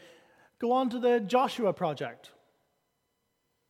go 0.59 0.73
on 0.73 0.91
to 0.91 0.99
the 0.99 1.19
Joshua 1.21 1.73
Project, 1.73 2.33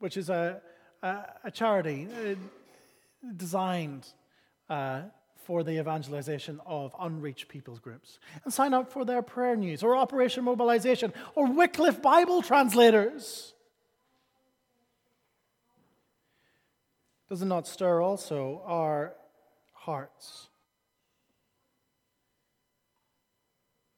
which 0.00 0.16
is 0.16 0.28
a, 0.28 0.60
a, 1.04 1.18
a 1.44 1.50
charity 1.52 2.08
uh, 2.10 2.34
designed 3.36 4.08
uh, 4.68 5.02
for 5.44 5.62
the 5.62 5.78
evangelization 5.78 6.60
of 6.66 6.96
unreached 6.98 7.46
peoples 7.46 7.78
groups 7.78 8.18
and 8.42 8.52
sign 8.52 8.74
up 8.74 8.90
for 8.92 9.04
their 9.04 9.22
prayer 9.22 9.54
news 9.54 9.84
or 9.84 9.94
Operation 9.94 10.42
Mobilization 10.42 11.12
or 11.36 11.46
Wycliffe 11.46 12.02
Bible 12.02 12.42
translators. 12.42 13.54
Does 17.28 17.40
it 17.40 17.46
not 17.46 17.68
stir 17.68 18.02
also 18.02 18.62
our 18.66 19.14
hearts? 19.72 20.48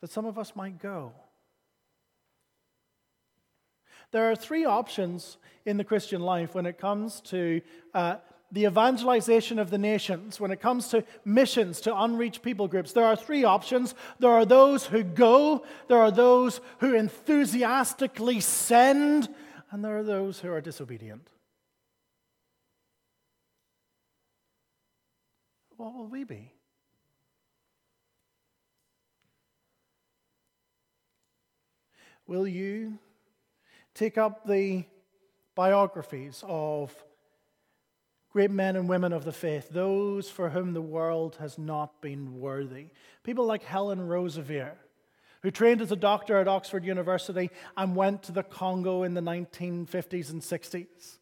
That 0.04 0.12
some 0.12 0.26
of 0.26 0.38
us 0.38 0.54
might 0.54 0.78
go. 0.78 1.14
There 4.12 4.30
are 4.30 4.36
three 4.36 4.66
options 4.66 5.38
in 5.64 5.78
the 5.78 5.82
Christian 5.82 6.20
life 6.20 6.54
when 6.54 6.66
it 6.66 6.76
comes 6.76 7.22
to 7.22 7.62
uh, 7.94 8.16
the 8.52 8.66
evangelization 8.66 9.58
of 9.58 9.70
the 9.70 9.78
nations, 9.78 10.38
when 10.38 10.50
it 10.50 10.60
comes 10.60 10.88
to 10.88 11.04
missions 11.24 11.80
to 11.80 11.98
unreached 11.98 12.42
people 12.42 12.68
groups. 12.68 12.92
There 12.92 13.06
are 13.06 13.16
three 13.16 13.44
options. 13.44 13.94
There 14.18 14.30
are 14.30 14.44
those 14.44 14.84
who 14.84 15.04
go, 15.04 15.64
there 15.88 16.00
are 16.00 16.10
those 16.10 16.60
who 16.80 16.94
enthusiastically 16.94 18.40
send, 18.40 19.34
and 19.70 19.82
there 19.82 19.96
are 19.96 20.04
those 20.04 20.38
who 20.38 20.52
are 20.52 20.60
disobedient. 20.60 21.30
What 25.78 25.94
will 25.94 26.08
we 26.08 26.24
be? 26.24 26.53
Will 32.26 32.46
you 32.46 32.98
take 33.94 34.18
up 34.18 34.46
the 34.46 34.84
biographies 35.54 36.42
of 36.46 36.92
great 38.34 38.50
men 38.50 38.74
and 38.74 38.88
women 38.88 39.12
of 39.12 39.24
the 39.24 39.32
faith, 39.32 39.68
those 39.70 40.28
for 40.28 40.50
whom 40.50 40.72
the 40.72 40.82
world 40.82 41.36
has 41.38 41.56
not 41.56 42.02
been 42.02 42.40
worthy. 42.40 42.88
People 43.22 43.46
like 43.46 43.62
Helen 43.62 44.00
Roseveare, 44.00 44.74
who 45.42 45.52
trained 45.52 45.80
as 45.80 45.92
a 45.92 45.96
doctor 45.96 46.38
at 46.38 46.48
Oxford 46.48 46.84
University 46.84 47.50
and 47.76 47.94
went 47.94 48.24
to 48.24 48.32
the 48.32 48.42
Congo 48.42 49.04
in 49.04 49.14
the 49.14 49.20
1950s 49.20 50.30
and 50.30 50.42
60s, 50.42 51.18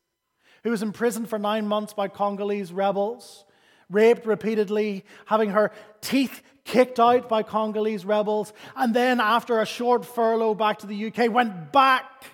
who 0.64 0.70
was 0.70 0.82
imprisoned 0.82 1.28
for 1.28 1.38
nine 1.38 1.68
months 1.68 1.92
by 1.92 2.08
Congolese 2.08 2.72
rebels, 2.72 3.44
raped 3.92 4.26
repeatedly, 4.26 5.04
having 5.26 5.50
her 5.50 5.70
teeth 6.00 6.42
kicked 6.64 6.98
out 6.98 7.28
by 7.28 7.42
Congolese 7.42 8.04
rebels, 8.04 8.52
and 8.76 8.94
then, 8.94 9.20
after 9.20 9.60
a 9.60 9.66
short 9.66 10.04
furlough 10.04 10.54
back 10.54 10.78
to 10.78 10.86
the 10.86 11.06
UK, 11.06 11.30
went 11.30 11.72
back. 11.72 12.24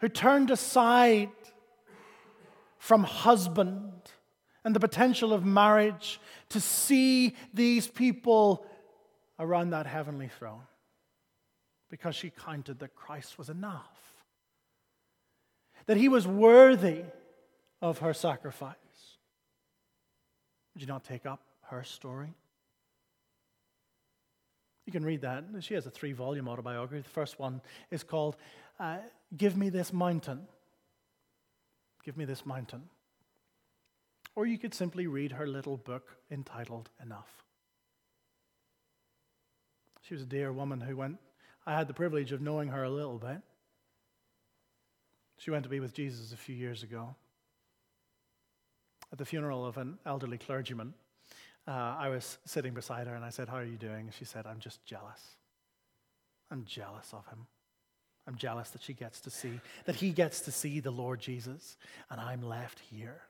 Who 0.00 0.08
turned 0.08 0.50
aside 0.50 1.30
from 2.78 3.02
husband 3.02 3.92
and 4.64 4.74
the 4.74 4.80
potential 4.80 5.32
of 5.32 5.44
marriage 5.44 6.20
to 6.50 6.60
see 6.60 7.34
these 7.54 7.88
people 7.88 8.66
around 9.38 9.70
that 9.70 9.86
heavenly 9.86 10.28
throne 10.28 10.62
because 11.90 12.14
she 12.14 12.30
counted 12.30 12.80
that 12.80 12.94
Christ 12.94 13.38
was 13.38 13.48
enough, 13.48 14.24
that 15.86 15.96
he 15.96 16.08
was 16.08 16.26
worthy 16.26 17.04
of 17.88 17.98
her 17.98 18.12
sacrifice. 18.12 18.74
Would 20.74 20.82
you 20.82 20.88
not 20.88 21.04
take 21.04 21.24
up 21.24 21.40
her 21.70 21.84
story? 21.84 22.34
You 24.86 24.92
can 24.92 25.04
read 25.04 25.22
that. 25.22 25.44
She 25.60 25.74
has 25.74 25.86
a 25.86 25.90
three 25.90 26.12
volume 26.12 26.48
autobiography. 26.48 27.02
The 27.02 27.08
first 27.08 27.38
one 27.38 27.60
is 27.90 28.02
called 28.02 28.36
uh, 28.78 28.98
Give 29.36 29.56
Me 29.56 29.68
This 29.68 29.92
Mountain. 29.92 30.46
Give 32.04 32.16
me 32.16 32.24
this 32.24 32.44
mountain. 32.44 32.82
Or 34.36 34.46
you 34.46 34.58
could 34.58 34.74
simply 34.74 35.06
read 35.06 35.32
her 35.32 35.46
little 35.46 35.76
book 35.76 36.16
entitled 36.30 36.90
Enough. 37.02 37.44
She 40.02 40.14
was 40.14 40.22
a 40.22 40.26
dear 40.26 40.52
woman 40.52 40.80
who 40.80 40.96
went, 40.96 41.18
I 41.66 41.76
had 41.76 41.88
the 41.88 41.94
privilege 41.94 42.30
of 42.30 42.40
knowing 42.40 42.68
her 42.68 42.84
a 42.84 42.90
little 42.90 43.18
bit. 43.18 43.40
She 45.38 45.50
went 45.50 45.64
to 45.64 45.68
be 45.68 45.80
with 45.80 45.94
Jesus 45.94 46.32
a 46.32 46.36
few 46.36 46.54
years 46.54 46.84
ago. 46.84 47.16
At 49.12 49.18
the 49.18 49.24
funeral 49.24 49.64
of 49.64 49.76
an 49.76 49.98
elderly 50.04 50.38
clergyman, 50.38 50.94
uh, 51.68 51.96
I 51.98 52.08
was 52.08 52.38
sitting 52.44 52.74
beside 52.74 53.06
her 53.06 53.14
and 53.14 53.24
I 53.24 53.30
said, 53.30 53.48
How 53.48 53.56
are 53.56 53.64
you 53.64 53.76
doing? 53.76 54.10
She 54.16 54.24
said, 54.24 54.46
I'm 54.46 54.60
just 54.60 54.84
jealous. 54.84 55.20
I'm 56.50 56.64
jealous 56.64 57.12
of 57.12 57.26
him. 57.26 57.46
I'm 58.26 58.36
jealous 58.36 58.70
that 58.70 58.82
she 58.82 58.92
gets 58.92 59.20
to 59.22 59.30
see, 59.30 59.60
that 59.84 59.96
he 59.96 60.10
gets 60.10 60.40
to 60.42 60.52
see 60.52 60.80
the 60.80 60.90
Lord 60.90 61.20
Jesus, 61.20 61.76
and 62.10 62.20
I'm 62.20 62.42
left 62.42 62.80
here. 62.90 63.22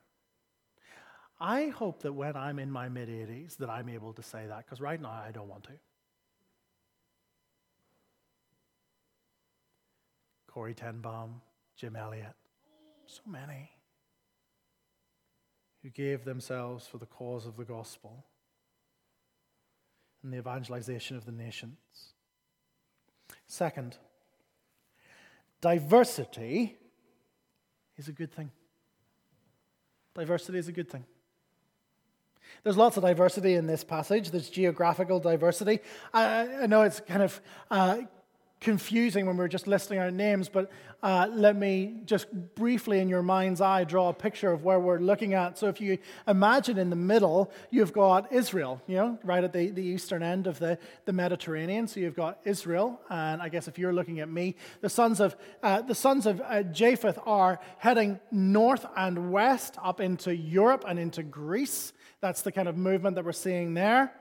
I 1.38 1.66
hope 1.66 2.00
that 2.02 2.14
when 2.14 2.34
I'm 2.34 2.58
in 2.58 2.70
my 2.70 2.88
mid 2.88 3.08
80s 3.08 3.58
that 3.58 3.68
I'm 3.68 3.90
able 3.90 4.14
to 4.14 4.22
say 4.22 4.46
that, 4.46 4.64
because 4.64 4.80
right 4.80 5.00
now 5.00 5.10
I 5.10 5.32
don't 5.32 5.48
want 5.48 5.64
to. 5.64 5.72
Corrie 10.48 10.72
ten 10.72 11.00
Boom, 11.02 11.42
Jim 11.76 11.96
Elliot, 11.96 12.32
so 13.06 13.20
many 13.26 13.75
who 15.86 15.90
gave 15.90 16.24
themselves 16.24 16.84
for 16.84 16.98
the 16.98 17.06
cause 17.06 17.46
of 17.46 17.56
the 17.56 17.62
gospel 17.62 18.24
and 20.20 20.32
the 20.32 20.36
evangelization 20.36 21.16
of 21.16 21.24
the 21.24 21.30
nations. 21.30 21.76
Second, 23.46 23.96
diversity 25.60 26.76
is 27.96 28.08
a 28.08 28.12
good 28.12 28.32
thing. 28.32 28.50
Diversity 30.14 30.58
is 30.58 30.66
a 30.66 30.72
good 30.72 30.90
thing. 30.90 31.04
There's 32.64 32.76
lots 32.76 32.96
of 32.96 33.04
diversity 33.04 33.54
in 33.54 33.68
this 33.68 33.84
passage. 33.84 34.32
There's 34.32 34.50
geographical 34.50 35.20
diversity. 35.20 35.78
I, 36.12 36.62
I 36.62 36.66
know 36.66 36.82
it's 36.82 36.98
kind 36.98 37.22
of 37.22 37.40
uh, 37.70 37.98
confusing 38.60 39.26
when 39.26 39.36
we 39.36 39.44
are 39.44 39.48
just 39.48 39.66
listing 39.66 39.98
our 39.98 40.10
names, 40.10 40.48
but 40.48 40.70
uh, 41.02 41.28
let 41.30 41.54
me 41.54 42.00
just 42.06 42.26
briefly 42.54 43.00
in 43.00 43.08
your 43.08 43.22
mind's 43.22 43.60
eye 43.60 43.84
draw 43.84 44.08
a 44.08 44.14
picture 44.14 44.50
of 44.50 44.64
where 44.64 44.80
we're 44.80 44.98
looking 44.98 45.34
at. 45.34 45.58
So 45.58 45.68
if 45.68 45.80
you 45.80 45.98
imagine 46.26 46.78
in 46.78 46.88
the 46.88 46.96
middle, 46.96 47.52
you've 47.70 47.92
got 47.92 48.32
Israel, 48.32 48.80
you 48.86 48.96
know, 48.96 49.18
right 49.22 49.44
at 49.44 49.52
the, 49.52 49.70
the 49.70 49.82
eastern 49.82 50.22
end 50.22 50.46
of 50.46 50.58
the, 50.58 50.78
the 51.04 51.12
Mediterranean. 51.12 51.86
So 51.86 52.00
you've 52.00 52.16
got 52.16 52.38
Israel, 52.44 52.98
and 53.10 53.42
I 53.42 53.50
guess 53.50 53.68
if 53.68 53.78
you're 53.78 53.92
looking 53.92 54.20
at 54.20 54.28
me, 54.28 54.56
the 54.80 54.88
sons 54.88 55.20
of, 55.20 55.36
uh, 55.62 55.82
the 55.82 55.94
sons 55.94 56.24
of 56.26 56.40
uh, 56.40 56.62
Japheth 56.62 57.18
are 57.26 57.60
heading 57.78 58.18
north 58.32 58.86
and 58.96 59.30
west 59.30 59.76
up 59.82 60.00
into 60.00 60.34
Europe 60.34 60.84
and 60.88 60.98
into 60.98 61.22
Greece. 61.22 61.92
That's 62.20 62.40
the 62.40 62.52
kind 62.52 62.68
of 62.68 62.76
movement 62.76 63.16
that 63.16 63.24
we're 63.24 63.32
seeing 63.32 63.74
there. 63.74 64.12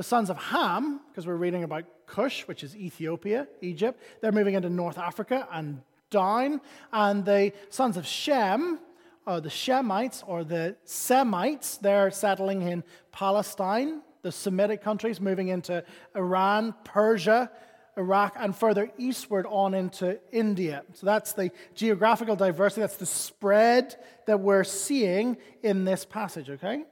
The 0.00 0.04
sons 0.04 0.30
of 0.30 0.38
Ham, 0.38 1.02
because 1.10 1.26
we're 1.26 1.34
reading 1.36 1.62
about 1.62 1.84
Cush, 2.06 2.48
which 2.48 2.64
is 2.64 2.74
Ethiopia, 2.74 3.46
Egypt, 3.60 4.02
they're 4.22 4.32
moving 4.32 4.54
into 4.54 4.70
North 4.70 4.96
Africa 4.96 5.46
and 5.52 5.82
down. 6.08 6.62
And 6.90 7.22
the 7.22 7.52
sons 7.68 7.98
of 7.98 8.06
Shem, 8.06 8.78
or 9.26 9.42
the 9.42 9.50
Shemites 9.50 10.24
or 10.26 10.42
the 10.42 10.74
Semites, 10.84 11.76
they're 11.76 12.10
settling 12.10 12.62
in 12.62 12.82
Palestine, 13.12 14.00
the 14.22 14.32
Semitic 14.32 14.82
countries, 14.82 15.20
moving 15.20 15.48
into 15.48 15.84
Iran, 16.16 16.74
Persia, 16.82 17.50
Iraq, 17.98 18.36
and 18.38 18.56
further 18.56 18.90
eastward 18.96 19.44
on 19.50 19.74
into 19.74 20.18
India. 20.32 20.82
So 20.94 21.04
that's 21.04 21.34
the 21.34 21.50
geographical 21.74 22.36
diversity, 22.36 22.80
that's 22.80 22.96
the 22.96 23.04
spread 23.04 23.96
that 24.24 24.40
we're 24.40 24.64
seeing 24.64 25.36
in 25.62 25.84
this 25.84 26.06
passage, 26.06 26.48
okay? 26.48 26.84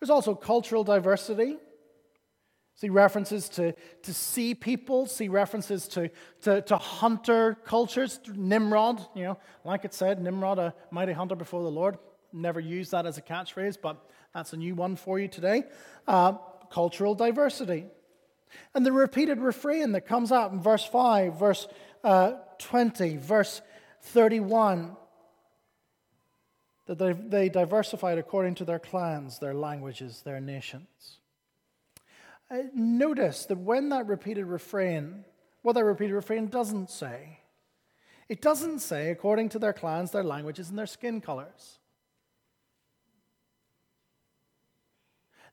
There's 0.00 0.10
also 0.10 0.34
cultural 0.34 0.84
diversity. 0.84 1.56
See 2.74 2.90
references 2.90 3.48
to, 3.50 3.74
to 4.02 4.14
sea 4.14 4.54
people, 4.54 5.06
see 5.06 5.26
references 5.26 5.88
to, 5.88 6.10
to, 6.42 6.62
to, 6.62 6.76
hunter 6.76 7.56
cultures. 7.64 8.20
Nimrod, 8.32 9.04
you 9.16 9.24
know, 9.24 9.38
like 9.64 9.84
it 9.84 9.92
said, 9.92 10.22
Nimrod, 10.22 10.60
a 10.60 10.74
mighty 10.92 11.12
hunter 11.12 11.34
before 11.34 11.64
the 11.64 11.70
Lord. 11.70 11.98
Never 12.32 12.60
used 12.60 12.92
that 12.92 13.04
as 13.04 13.18
a 13.18 13.22
catchphrase, 13.22 13.78
but 13.82 14.08
that's 14.32 14.52
a 14.52 14.56
new 14.56 14.76
one 14.76 14.94
for 14.94 15.18
you 15.18 15.26
today. 15.26 15.64
Uh, 16.06 16.34
cultural 16.70 17.16
diversity. 17.16 17.86
And 18.74 18.86
the 18.86 18.92
repeated 18.92 19.40
refrain 19.40 19.90
that 19.92 20.02
comes 20.02 20.30
out 20.30 20.52
in 20.52 20.60
verse 20.60 20.84
5, 20.84 21.36
verse 21.36 21.66
uh, 22.04 22.34
20, 22.58 23.16
verse 23.16 23.60
31 24.02 24.96
that 26.88 27.30
they, 27.30 27.50
diversified 27.50 28.16
according 28.16 28.54
to 28.56 28.64
their 28.64 28.78
clans, 28.78 29.38
their 29.38 29.52
languages, 29.52 30.22
their 30.24 30.40
nations. 30.40 31.18
Uh, 32.50 32.62
notice 32.74 33.44
that 33.44 33.58
when 33.58 33.90
that 33.90 34.06
repeated 34.06 34.46
refrain, 34.46 35.24
what 35.60 35.74
that 35.74 35.84
repeated 35.84 36.14
refrain 36.14 36.46
doesn't 36.46 36.90
say, 36.90 37.40
it 38.26 38.40
doesn't 38.40 38.78
say 38.78 39.10
according 39.10 39.50
to 39.50 39.58
their 39.58 39.74
clans, 39.74 40.10
their 40.12 40.24
languages, 40.24 40.70
and 40.70 40.78
their 40.78 40.86
skin 40.86 41.20
colors. 41.20 41.78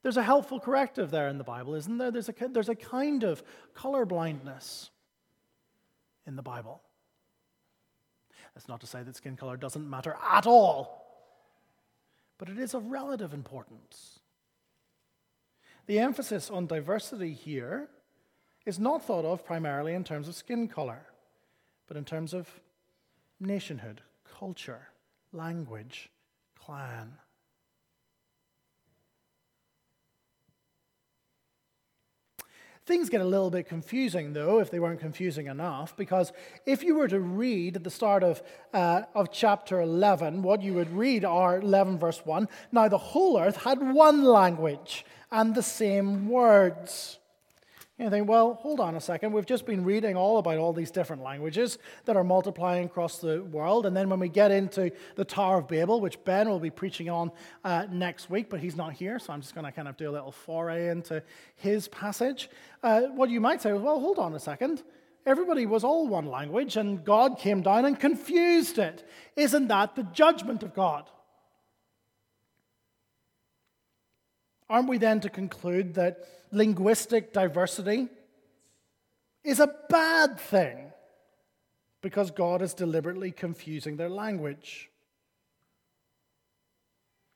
There's 0.04 0.18
a 0.18 0.24
helpful 0.24 0.62
corrective 0.62 1.12
there 1.12 1.28
in 1.28 1.38
the 1.38 1.44
Bible, 1.44 1.76
isn't 1.76 1.98
there? 1.98 2.12
There's 2.12 2.30
a, 2.30 2.36
there's 2.50 2.70
a 2.70 2.76
kind 2.76 3.24
of 3.24 3.44
color 3.74 4.06
blindness 4.06 4.90
in 6.26 6.38
the 6.38 6.44
Bible. 6.44 6.82
That's 8.54 8.70
not 8.70 8.80
to 8.82 8.88
say 8.88 9.04
that 9.04 9.18
skin 9.18 9.36
color 9.36 9.58
doesn't 9.58 9.90
matter 9.90 10.16
at 10.32 10.48
all 10.48 11.05
but 12.38 12.50
it 12.50 12.60
is 12.60 12.74
of 12.74 12.88
relative 12.88 13.34
importance. 13.34 14.20
The 15.88 16.00
emphasis 16.00 16.50
on 16.50 16.66
diversity 16.66 17.34
here 17.34 17.90
is 18.66 18.80
not 18.80 19.04
thought 19.04 19.26
of 19.26 19.46
primarily 19.46 19.94
in 19.94 20.04
terms 20.04 20.28
of 20.28 20.36
skin 20.36 20.68
color, 20.68 21.06
but 21.88 21.98
in 21.98 22.06
terms 22.06 22.34
of 22.34 22.50
nationhood, 23.40 24.02
culture, 24.40 24.88
language, 25.32 26.10
clan. 26.56 27.14
Things 32.86 33.10
get 33.10 33.20
a 33.20 33.26
little 33.26 33.50
bit 33.50 33.68
confusing, 33.68 34.34
though, 34.34 34.60
if 34.60 34.70
they 34.70 34.80
weren't 34.80 35.00
confusing 35.00 35.48
enough, 35.48 35.98
because 35.98 36.32
if 36.68 36.84
you 36.84 36.94
were 36.94 37.08
to 37.08 37.20
read 37.20 37.78
at 37.78 37.84
the 37.84 37.90
start 37.90 38.24
of, 38.24 38.44
uh, 38.76 39.04
of 39.16 39.32
chapter 39.32 39.82
11, 39.82 40.44
what 40.44 40.62
you 40.62 40.76
would 40.76 40.92
read 40.92 41.26
are 41.26 41.58
11 41.58 41.98
verse 41.98 42.22
1 42.24 42.48
Now 42.72 42.88
the 42.88 43.00
whole 43.00 43.40
earth 43.40 43.64
had 43.64 43.82
one 43.92 44.24
language 44.24 45.04
and 45.32 45.56
the 45.56 45.64
same 45.64 46.30
words. 46.30 47.18
You 47.98 48.10
think, 48.10 48.28
well, 48.28 48.56
hold 48.56 48.82
on 48.82 48.96
a 48.96 49.00
second. 49.00 49.32
We've 49.32 49.46
just 49.46 49.66
been 49.66 49.86
reading 49.86 50.18
all 50.18 50.38
about 50.38 50.58
all 50.58 50.74
these 50.74 50.92
different 50.92 51.24
languages 51.24 51.78
that 52.04 52.18
are 52.18 52.26
multiplying 52.26 52.88
across 52.88 53.20
the 53.20 53.42
world. 53.42 53.86
And 53.86 53.96
then 53.96 54.10
when 54.10 54.20
we 54.20 54.28
get 54.28 54.52
into 54.52 54.92
the 55.16 55.24
Tower 55.24 55.60
of 55.60 55.70
Babel, 55.70 56.02
which 56.02 56.22
Ben 56.26 56.50
will 56.50 56.60
be 56.60 56.70
preaching 56.70 57.10
on 57.10 57.32
uh, 57.64 57.86
next 57.90 58.30
week, 58.30 58.50
but 58.50 58.60
he's 58.60 58.76
not 58.76 58.92
here, 58.92 59.18
so 59.18 59.32
I'm 59.32 59.40
just 59.40 59.56
going 59.56 59.64
to 59.64 59.72
kind 59.72 59.88
of 59.88 59.96
do 59.96 60.10
a 60.10 60.12
little 60.12 60.34
foray 60.34 60.90
into 60.90 61.24
his 61.56 61.88
passage. 61.88 62.50
Uh, 62.84 63.04
what 63.14 63.30
you 63.30 63.40
might 63.40 63.62
say 63.62 63.72
is, 63.74 63.82
well, 63.82 64.02
hold 64.02 64.20
on 64.20 64.34
a 64.34 64.40
second. 64.40 64.84
everybody 65.26 65.66
was 65.66 65.86
all 65.86 66.06
one 66.06 66.26
language, 66.26 66.76
and 66.76 67.06
God 67.06 67.40
came 67.40 67.62
down 67.62 67.86
and 67.86 67.98
confused 67.98 68.78
it. 68.78 69.08
Isn't 69.38 69.70
that 69.70 69.96
the 69.96 70.04
judgment 70.04 70.64
of 70.64 70.74
God? 70.74 71.10
Aren't 74.70 74.90
we 74.90 74.98
then 74.98 75.20
to 75.22 75.30
conclude 75.30 75.94
that 75.96 76.28
linguistic 76.52 77.34
diversity 77.34 78.08
is 79.44 79.60
a 79.60 79.74
bad 79.90 80.40
thing 80.40 80.92
because 82.02 82.32
God 82.32 82.62
is 82.62 82.74
deliberately 82.74 83.32
confusing 83.32 83.98
their 83.98 84.10
language? 84.10 84.90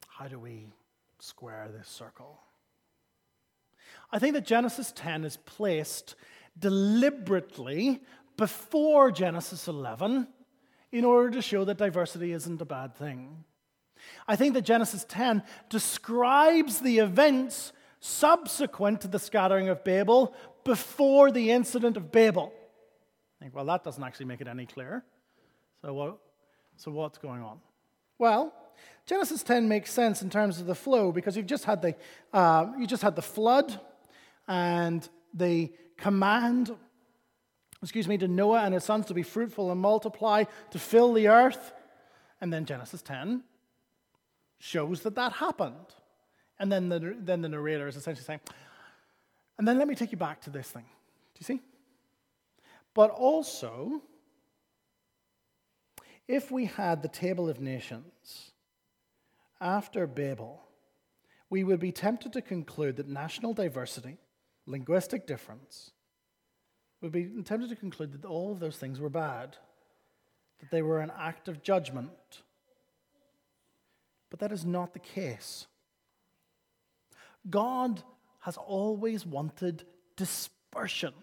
How 0.07 0.27
do 0.27 0.39
we 0.39 0.73
square 1.19 1.69
this 1.71 1.87
circle? 1.87 2.39
I 4.11 4.19
think 4.19 4.33
that 4.33 4.45
Genesis 4.45 4.91
10 4.95 5.23
is 5.23 5.37
placed 5.37 6.15
deliberately 6.57 8.01
before 8.37 9.11
Genesis 9.11 9.67
11 9.67 10.27
in 10.91 11.05
order 11.05 11.29
to 11.31 11.41
show 11.41 11.63
that 11.65 11.77
diversity 11.77 12.31
isn't 12.31 12.61
a 12.61 12.65
bad 12.65 12.95
thing. 12.95 13.43
I 14.27 14.35
think 14.35 14.53
that 14.53 14.61
Genesis 14.61 15.05
10 15.07 15.43
describes 15.69 16.79
the 16.79 16.99
events 16.99 17.73
subsequent 17.99 19.01
to 19.01 19.07
the 19.07 19.19
scattering 19.19 19.69
of 19.69 19.83
Babel 19.83 20.33
before 20.63 21.31
the 21.31 21.51
incident 21.51 21.97
of 21.97 22.11
Babel. 22.11 22.53
I 23.39 23.45
think, 23.45 23.55
well, 23.55 23.65
that 23.65 23.83
doesn't 23.83 24.03
actually 24.03 24.27
make 24.27 24.41
it 24.41 24.47
any 24.47 24.65
clearer. 24.65 25.03
So, 25.81 25.93
what, 25.93 26.17
so 26.77 26.91
what's 26.91 27.17
going 27.17 27.41
on? 27.41 27.59
Well, 28.17 28.53
Genesis 29.05 29.43
10 29.43 29.67
makes 29.67 29.91
sense 29.91 30.21
in 30.21 30.29
terms 30.29 30.59
of 30.59 30.67
the 30.67 30.75
flow 30.75 31.11
because 31.11 31.35
you've 31.35 31.45
just 31.45 31.65
had 31.65 31.81
the, 31.81 31.95
uh, 32.33 32.67
you 32.77 32.85
just 32.85 33.01
had 33.01 33.15
the 33.15 33.21
flood 33.21 33.79
and 34.47 35.07
the 35.33 35.71
command, 35.97 36.75
excuse 37.81 38.07
me, 38.07 38.17
to 38.17 38.27
Noah 38.27 38.63
and 38.63 38.73
his 38.73 38.83
sons 38.83 39.05
to 39.07 39.13
be 39.13 39.23
fruitful 39.23 39.71
and 39.71 39.79
multiply, 39.79 40.43
to 40.71 40.79
fill 40.79 41.13
the 41.13 41.27
earth. 41.27 41.73
And 42.41 42.51
then 42.51 42.65
Genesis 42.65 43.01
10 43.01 43.43
shows 44.59 45.01
that 45.01 45.15
that 45.15 45.33
happened. 45.33 45.75
And 46.59 46.71
then 46.71 46.89
the, 46.89 47.15
then 47.19 47.41
the 47.41 47.49
narrator 47.49 47.87
is 47.87 47.95
essentially 47.95 48.25
saying, 48.25 48.41
and 49.57 49.67
then 49.67 49.77
let 49.77 49.87
me 49.87 49.95
take 49.95 50.11
you 50.11 50.17
back 50.17 50.41
to 50.41 50.49
this 50.49 50.69
thing. 50.69 50.83
Do 50.83 51.39
you 51.39 51.45
see? 51.45 51.61
But 52.93 53.11
also, 53.11 54.01
if 56.27 56.51
we 56.51 56.65
had 56.65 57.01
the 57.01 57.07
table 57.07 57.49
of 57.49 57.59
nations 57.59 58.51
after 59.61 60.05
Babel, 60.05 60.61
we 61.49 61.63
would 61.63 61.79
be 61.79 61.91
tempted 61.91 62.33
to 62.33 62.41
conclude 62.41 62.97
that 62.97 63.07
national 63.07 63.53
diversity, 63.53 64.17
linguistic 64.65 65.25
difference, 65.25 65.91
would 67.01 67.11
be 67.11 67.25
tempted 67.43 67.69
to 67.69 67.75
conclude 67.75 68.11
that 68.11 68.27
all 68.27 68.51
of 68.51 68.59
those 68.59 68.77
things 68.77 68.99
were 68.99 69.09
bad, 69.09 69.57
that 70.59 70.69
they 70.71 70.81
were 70.81 70.99
an 70.99 71.11
act 71.17 71.47
of 71.47 71.63
judgment 71.63 72.43
but 74.29 74.39
that 74.39 74.51
is 74.51 74.65
not 74.65 74.93
the 74.93 74.99
case. 74.99 75.67
God 77.49 78.03
has 78.41 78.57
always 78.57 79.25
wanted 79.25 79.85
dispersion. 80.15 81.13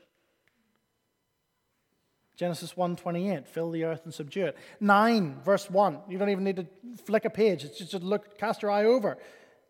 Genesis 2.36 2.74
1:28, 2.76 3.46
fill 3.48 3.70
the 3.70 3.84
earth 3.84 4.02
and 4.04 4.12
subdue 4.12 4.46
it. 4.46 4.56
9 4.80 5.40
verse 5.40 5.70
1, 5.70 6.02
you 6.08 6.18
don't 6.18 6.28
even 6.28 6.44
need 6.44 6.56
to 6.56 6.66
flick 7.04 7.24
a 7.24 7.30
page, 7.30 7.64
it's 7.64 7.78
just 7.78 7.94
look 8.02 8.36
cast 8.38 8.60
your 8.62 8.70
eye 8.70 8.84
over. 8.84 9.16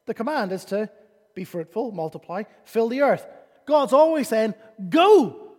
The 0.06 0.14
command 0.14 0.52
is 0.52 0.64
to 0.66 0.90
be 1.34 1.44
fruitful, 1.44 1.92
multiply, 1.92 2.44
fill 2.64 2.88
the 2.88 3.02
earth. 3.02 3.26
God's 3.66 3.92
always 3.92 4.28
saying, 4.28 4.54
"Go! 4.88 5.54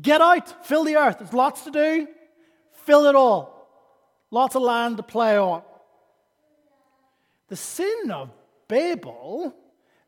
Get 0.00 0.20
out, 0.20 0.64
fill 0.66 0.84
the 0.84 0.96
earth. 0.96 1.18
There's 1.18 1.34
lots 1.34 1.64
to 1.64 1.70
do. 1.70 2.08
Fill 2.70 3.06
it 3.06 3.14
all. 3.14 3.68
Lots 4.30 4.54
of 4.54 4.62
land 4.62 4.96
to 4.98 5.02
play 5.02 5.36
on." 5.36 5.62
The 7.52 7.56
sin 7.56 8.10
of 8.10 8.30
Babel, 8.66 9.54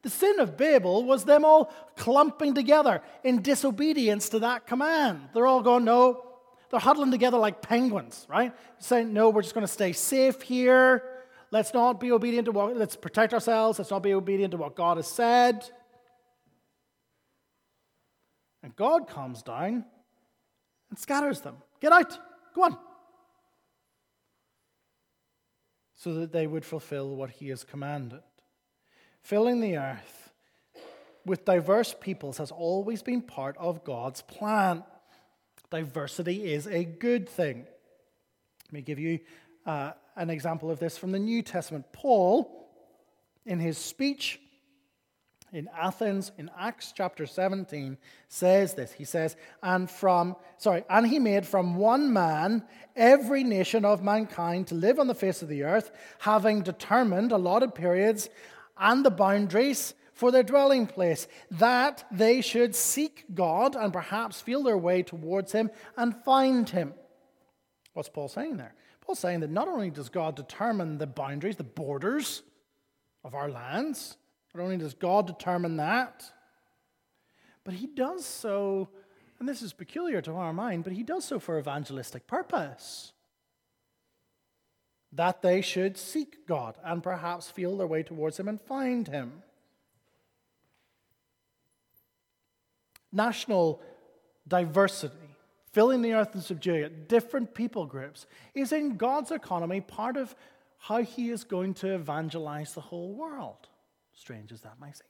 the 0.01 0.09
sin 0.09 0.41
of 0.41 0.57
Babel 0.57 1.05
was 1.05 1.27
them 1.27 1.45
all 1.45 1.71
clumping 1.95 2.55
together 2.55 3.03
in 3.23 3.43
disobedience 3.43 4.31
to 4.31 4.39
that 4.39 4.67
command. 4.67 5.29
They're 5.35 5.47
all 5.47 5.61
going, 5.61 5.85
no. 5.85 6.25
They're 6.71 6.81
huddling 6.81 7.11
together 7.11 7.37
like 7.37 7.61
penguins, 7.61 8.27
right? 8.31 8.55
Saying, 8.79 9.13
no, 9.13 9.29
we're 9.29 9.43
just 9.43 9.53
going 9.53 9.67
to 9.67 9.71
stay 9.71 9.93
safe 9.93 10.41
here. 10.41 11.03
Let's 11.51 11.75
not 11.75 12.01
be 12.01 12.13
obedient 12.13 12.47
to 12.47 12.53
what, 12.53 12.79
let's 12.79 12.97
protect 12.97 13.35
ourselves. 13.35 13.79
Let's 13.79 13.91
not 13.91 14.03
be 14.03 14.15
obedient 14.15 14.53
to 14.53 14.57
what 14.57 14.75
God 14.75 14.97
has 14.97 15.07
said. 15.07 15.69
And 18.63 18.75
God 18.75 19.07
comes 19.07 19.43
down 19.43 19.85
and 20.89 20.99
scatters 20.99 21.43
them. 21.43 21.57
Get 21.83 21.93
out. 21.93 22.19
Go 22.55 22.63
on 22.63 22.79
so 26.05 26.13
that 26.13 26.33
they 26.33 26.47
would 26.47 26.67
fulfill 26.67 27.17
what 27.17 27.31
he 27.31 27.49
has 27.49 27.65
commanded. 27.65 28.21
Filling 29.23 29.63
the 29.63 29.79
earth 29.79 30.33
with 31.25 31.47
diverse 31.47 31.95
peoples 31.99 32.37
has 32.37 32.51
always 32.51 33.03
been 33.03 33.23
part 33.23 33.57
of 33.57 33.85
God's 33.85 34.21
plan. 34.21 34.85
Diversity 35.71 36.53
is 36.53 36.67
a 36.67 36.85
good 36.85 37.27
thing. 37.27 37.65
Let 38.67 38.73
me 38.73 38.83
give 38.83 38.99
you 38.99 39.19
uh, 39.65 39.93
an 40.15 40.29
example 40.29 40.71
of 40.71 40.79
this 40.79 40.99
from 40.99 41.11
the 41.11 41.19
New 41.19 41.41
Testament. 41.41 41.87
Paul, 41.91 42.69
in 43.47 43.59
his 43.59 43.79
speech 43.79 44.41
in 45.55 45.69
Athens 45.79 46.33
in 46.37 46.51
Acts 46.59 46.93
chapter 46.95 47.27
17 47.27 47.97
says 48.29 48.75
this. 48.75 48.93
He 48.93 49.05
says, 49.05 49.37
and 49.63 49.89
from, 49.89 50.35
sorry, 50.59 50.85
and 50.91 51.07
he 51.07 51.19
made 51.19 51.47
from 51.47 51.77
one 51.77 52.13
man 52.13 52.65
every 52.97 53.45
nation 53.45 53.85
of 53.85 54.03
mankind 54.03 54.67
to 54.67 54.75
live 54.75 54.99
on 54.99 55.07
the 55.07 55.15
face 55.15 55.43
of 55.43 55.49
the 55.49 55.63
earth, 55.63 55.93
having 56.19 56.63
determined 56.63 57.31
allotted 57.31 57.75
periods 57.75 58.29
and 58.77 59.05
the 59.05 59.11
boundaries 59.11 59.95
for 60.13 60.33
their 60.33 60.43
dwelling 60.43 60.87
place, 60.87 61.29
that 61.53 62.05
they 62.11 62.41
should 62.41 62.75
seek 62.75 63.25
God 63.33 63.77
and 63.77 63.93
perhaps 63.93 64.41
feel 64.41 64.63
their 64.63 64.79
way 64.79 65.03
towards 65.03 65.53
him 65.53 65.71
and 65.97 66.17
find 66.25 66.69
him. 66.69 66.95
What's 67.95 68.09
Paul 68.09 68.29
saying 68.29 68.57
there? 68.57 68.75
Paul's 69.01 69.21
saying 69.21 69.41
that 69.41 69.51
not 69.51 69.69
only 69.69 69.91
does 69.91 70.09
God 70.09 70.35
determine 70.35 70.99
the 70.99 71.07
boundaries, 71.07 71.57
the 71.57 71.65
borders 71.65 72.43
of 73.23 73.35
our 73.35 73.51
lands, 73.51 74.17
not 74.55 74.63
only 74.63 74.77
does 74.77 74.95
God 74.95 75.27
determine 75.27 75.77
that, 75.79 76.31
but 77.65 77.75
He 77.75 77.87
does 77.87 78.25
so, 78.25 78.89
and 79.41 79.49
this 79.49 79.63
is 79.63 79.73
peculiar 79.73 80.21
to 80.23 80.33
our 80.33 80.53
mind, 80.53 80.85
but 80.85 80.93
He 80.93 81.03
does 81.03 81.25
so 81.25 81.41
for 81.41 81.59
evangelistic 81.59 82.27
purpose. 82.27 83.13
That 85.13 85.43
they 85.43 85.61
should 85.61 85.97
seek 85.97 86.47
God 86.47 86.77
and 86.85 87.03
perhaps 87.03 87.51
feel 87.51 87.77
their 87.77 87.87
way 87.87 88.03
towards 88.03 88.39
Him 88.39 88.49
and 88.49 88.61
find 88.61 89.09
Him. 89.09 89.43
National 93.13 93.81
diversity, 94.47 95.15
filling 95.73 96.03
the 96.03 96.15
earth 96.15 96.35
and 96.35 96.43
subduing 96.43 96.83
it, 96.83 97.09
different 97.09 97.55
people 97.55 97.87
groups, 97.87 98.27
is 98.55 98.73
in 98.73 98.97
God's 98.97 99.31
economy 99.31 99.81
part 99.81 100.17
of 100.17 100.35
how 100.79 101.03
He 101.03 101.31
is 101.31 101.45
going 101.45 101.75
to 101.75 101.95
evangelize 101.95 102.75
the 102.75 102.81
whole 102.81 103.15
world 103.15 103.69
strange 104.15 104.53
as 104.53 104.61
that 104.63 104.79
might 104.81 104.97
seem. 104.97 105.07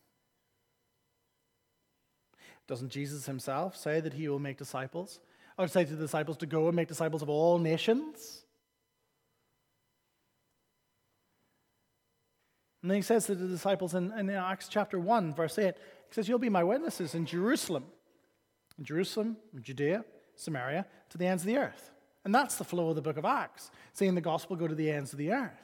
Doesn't 2.67 2.91
Jesus 2.91 3.27
himself 3.27 3.77
say 3.77 4.01
that 4.01 4.15
he 4.15 4.29
will 4.29 4.39
make 4.39 4.57
disciples? 4.57 5.21
Or 5.57 5.69
say 5.69 5.85
to 5.85 5.95
the 5.95 6.05
disciples 6.05 6.37
to 6.39 6.47
go 6.47 6.67
and 6.67 6.75
make 6.75 6.89
disciples 6.89 7.23
of 7.23 7.29
all 7.29 7.59
nations? 7.59 8.45
And 12.83 12.91
then 12.91 12.97
he 12.97 13.03
says 13.03 13.27
to 13.27 13.35
the 13.35 13.47
disciples 13.47 13.95
in, 13.95 14.13
in 14.13 14.29
Acts 14.31 14.69
chapter 14.69 14.99
1, 14.99 15.35
verse 15.35 15.59
8, 15.59 15.75
he 15.75 16.15
says, 16.15 16.29
You'll 16.29 16.39
be 16.39 16.51
my 16.51 16.65
witnesses 16.65 17.15
in 17.15 17.25
Jerusalem, 17.25 17.85
in 18.79 18.85
Jerusalem, 18.85 19.39
in 19.55 19.63
Judea, 19.63 20.05
Samaria, 20.37 20.85
to 21.11 21.19
the 21.19 21.27
ends 21.27 21.45
of 21.45 21.47
the 21.47 21.57
earth. 21.57 21.93
And 22.25 22.35
that's 22.35 22.57
the 22.57 22.65
flow 22.65 22.91
of 22.91 22.97
the 22.97 23.03
book 23.03 23.17
of 23.17 23.25
Acts, 23.25 23.71
seeing 23.93 24.15
the 24.15 24.21
gospel 24.21 24.57
go 24.57 24.67
to 24.67 24.75
the 24.75 24.91
ends 24.91 25.13
of 25.13 25.19
the 25.19 25.33
earth. 25.33 25.64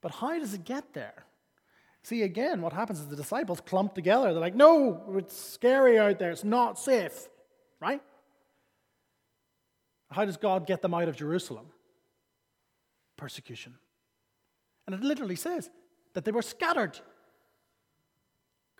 But 0.00 0.12
how 0.12 0.38
does 0.38 0.54
it 0.54 0.64
get 0.64 0.94
there? 0.94 1.24
See, 2.02 2.22
again, 2.22 2.62
what 2.62 2.72
happens 2.72 3.00
is 3.00 3.08
the 3.08 3.16
disciples 3.16 3.60
clump 3.60 3.94
together. 3.94 4.32
They're 4.32 4.40
like, 4.40 4.54
no, 4.54 5.02
it's 5.16 5.36
scary 5.36 5.98
out 5.98 6.18
there. 6.18 6.30
It's 6.30 6.44
not 6.44 6.78
safe, 6.78 7.28
right? 7.80 8.00
How 10.10 10.24
does 10.24 10.36
God 10.36 10.66
get 10.66 10.82
them 10.82 10.94
out 10.94 11.08
of 11.08 11.16
Jerusalem? 11.16 11.66
Persecution. 13.16 13.74
And 14.86 14.94
it 14.94 15.02
literally 15.02 15.36
says 15.36 15.68
that 16.14 16.24
they 16.24 16.32
were 16.32 16.42
scattered. 16.42 16.98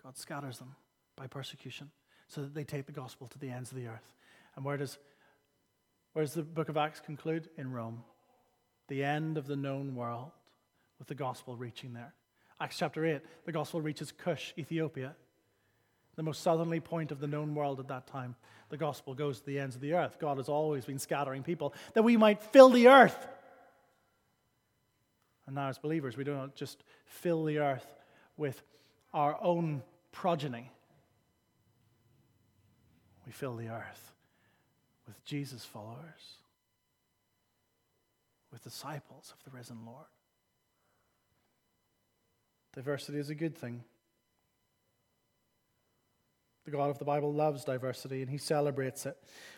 God 0.03 0.17
scatters 0.17 0.57
them 0.57 0.75
by 1.15 1.27
persecution 1.27 1.91
so 2.27 2.41
that 2.41 2.55
they 2.55 2.63
take 2.63 2.87
the 2.87 2.91
gospel 2.91 3.27
to 3.27 3.37
the 3.37 3.49
ends 3.49 3.71
of 3.71 3.77
the 3.77 3.87
earth. 3.87 4.13
And 4.55 4.65
where 4.65 4.77
does, 4.77 4.97
where 6.13 6.25
does 6.25 6.33
the 6.33 6.43
book 6.43 6.69
of 6.69 6.77
Acts 6.77 6.99
conclude? 6.99 7.49
In 7.57 7.71
Rome, 7.71 8.03
the 8.87 9.03
end 9.03 9.37
of 9.37 9.45
the 9.45 9.55
known 9.55 9.95
world 9.95 10.31
with 11.01 11.07
the 11.07 11.15
gospel 11.15 11.55
reaching 11.55 11.93
there. 11.93 12.13
Acts 12.59 12.77
chapter 12.77 13.03
8, 13.03 13.21
the 13.45 13.51
gospel 13.51 13.81
reaches 13.81 14.11
Cush, 14.11 14.53
Ethiopia. 14.55 15.15
the 16.15 16.21
most 16.21 16.43
southerly 16.43 16.79
point 16.79 17.11
of 17.11 17.19
the 17.19 17.25
known 17.25 17.55
world 17.55 17.79
at 17.79 17.87
that 17.87 18.05
time. 18.05 18.35
The 18.69 18.77
gospel 18.77 19.15
goes 19.15 19.39
to 19.39 19.45
the 19.47 19.57
ends 19.57 19.73
of 19.75 19.81
the 19.81 19.95
earth. 19.95 20.19
God 20.19 20.37
has 20.37 20.47
always 20.47 20.85
been 20.85 20.99
scattering 20.99 21.41
people 21.41 21.73
that 21.95 22.03
we 22.03 22.17
might 22.17 22.39
fill 22.39 22.69
the 22.69 22.87
earth. 22.87 23.27
And 25.47 25.55
now, 25.55 25.69
as 25.69 25.79
believers, 25.79 26.17
we 26.17 26.23
do 26.23 26.35
not 26.35 26.53
just 26.53 26.83
fill 27.07 27.45
the 27.45 27.57
earth 27.57 27.87
with 28.37 28.61
our 29.11 29.39
own 29.41 29.81
progeny, 30.11 30.69
we 33.25 33.31
fill 33.31 33.55
the 33.55 33.69
earth 33.69 34.13
with 35.07 35.25
Jesus' 35.25 35.65
followers, 35.65 36.35
with 38.51 38.63
disciples 38.63 39.33
of 39.35 39.43
the 39.43 39.57
risen 39.57 39.79
Lord. 39.83 40.05
Diversity 42.73 43.19
is 43.19 43.29
a 43.29 43.35
good 43.35 43.57
thing. 43.57 43.83
The 46.65 46.71
God 46.71 46.89
of 46.89 46.99
the 46.99 47.05
Bible 47.05 47.33
loves 47.33 47.65
diversity 47.65 48.21
and 48.21 48.29
he 48.29 48.37
celebrates 48.37 49.05
it. 49.05 49.17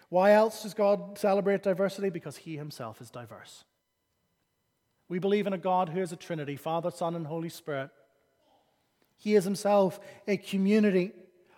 Why 0.09 0.31
else 0.31 0.63
does 0.63 0.73
God 0.73 1.17
celebrate 1.17 1.63
diversity? 1.63 2.09
Because 2.09 2.37
he 2.37 2.55
himself 2.55 3.01
is 3.01 3.11
diverse. 3.11 3.65
We 5.09 5.19
believe 5.19 5.47
in 5.47 5.53
a 5.53 5.57
God 5.57 5.89
who 5.89 5.99
is 5.99 6.11
a 6.11 6.15
Trinity 6.15 6.55
Father, 6.55 6.89
Son, 6.89 7.15
and 7.15 7.27
Holy 7.27 7.49
Spirit. 7.49 7.89
He 9.17 9.35
is 9.35 9.43
himself 9.43 9.99
a 10.27 10.37
community 10.37 11.11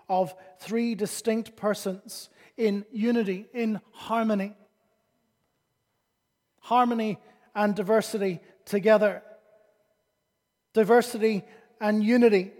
of 0.10 0.36
three 0.60 0.96
distinct 0.96 1.56
persons 1.56 2.30
in 2.58 2.86
unity, 2.92 3.48
in 3.54 3.82
harmony. 3.92 4.56
Harmony 6.60 7.20
and 7.54 7.76
diversity 7.76 8.40
together. 8.66 9.22
Diversity 10.76 11.44
and 11.80 12.04
unity. 12.04 12.52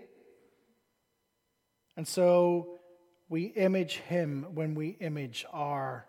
And 1.98 2.08
so 2.08 2.80
we 3.30 3.44
image 3.44 3.98
him 3.98 4.48
when 4.54 4.74
we 4.74 4.90
image 5.00 5.46
our 5.52 6.08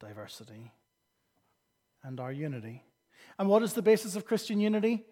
diversity 0.00 0.72
and 2.04 2.20
our 2.20 2.32
unity. 2.32 2.84
And 3.38 3.48
what 3.48 3.62
is 3.62 3.72
the 3.72 3.82
basis 3.82 4.14
of 4.14 4.24
Christian 4.24 4.60
unity? 4.60 5.04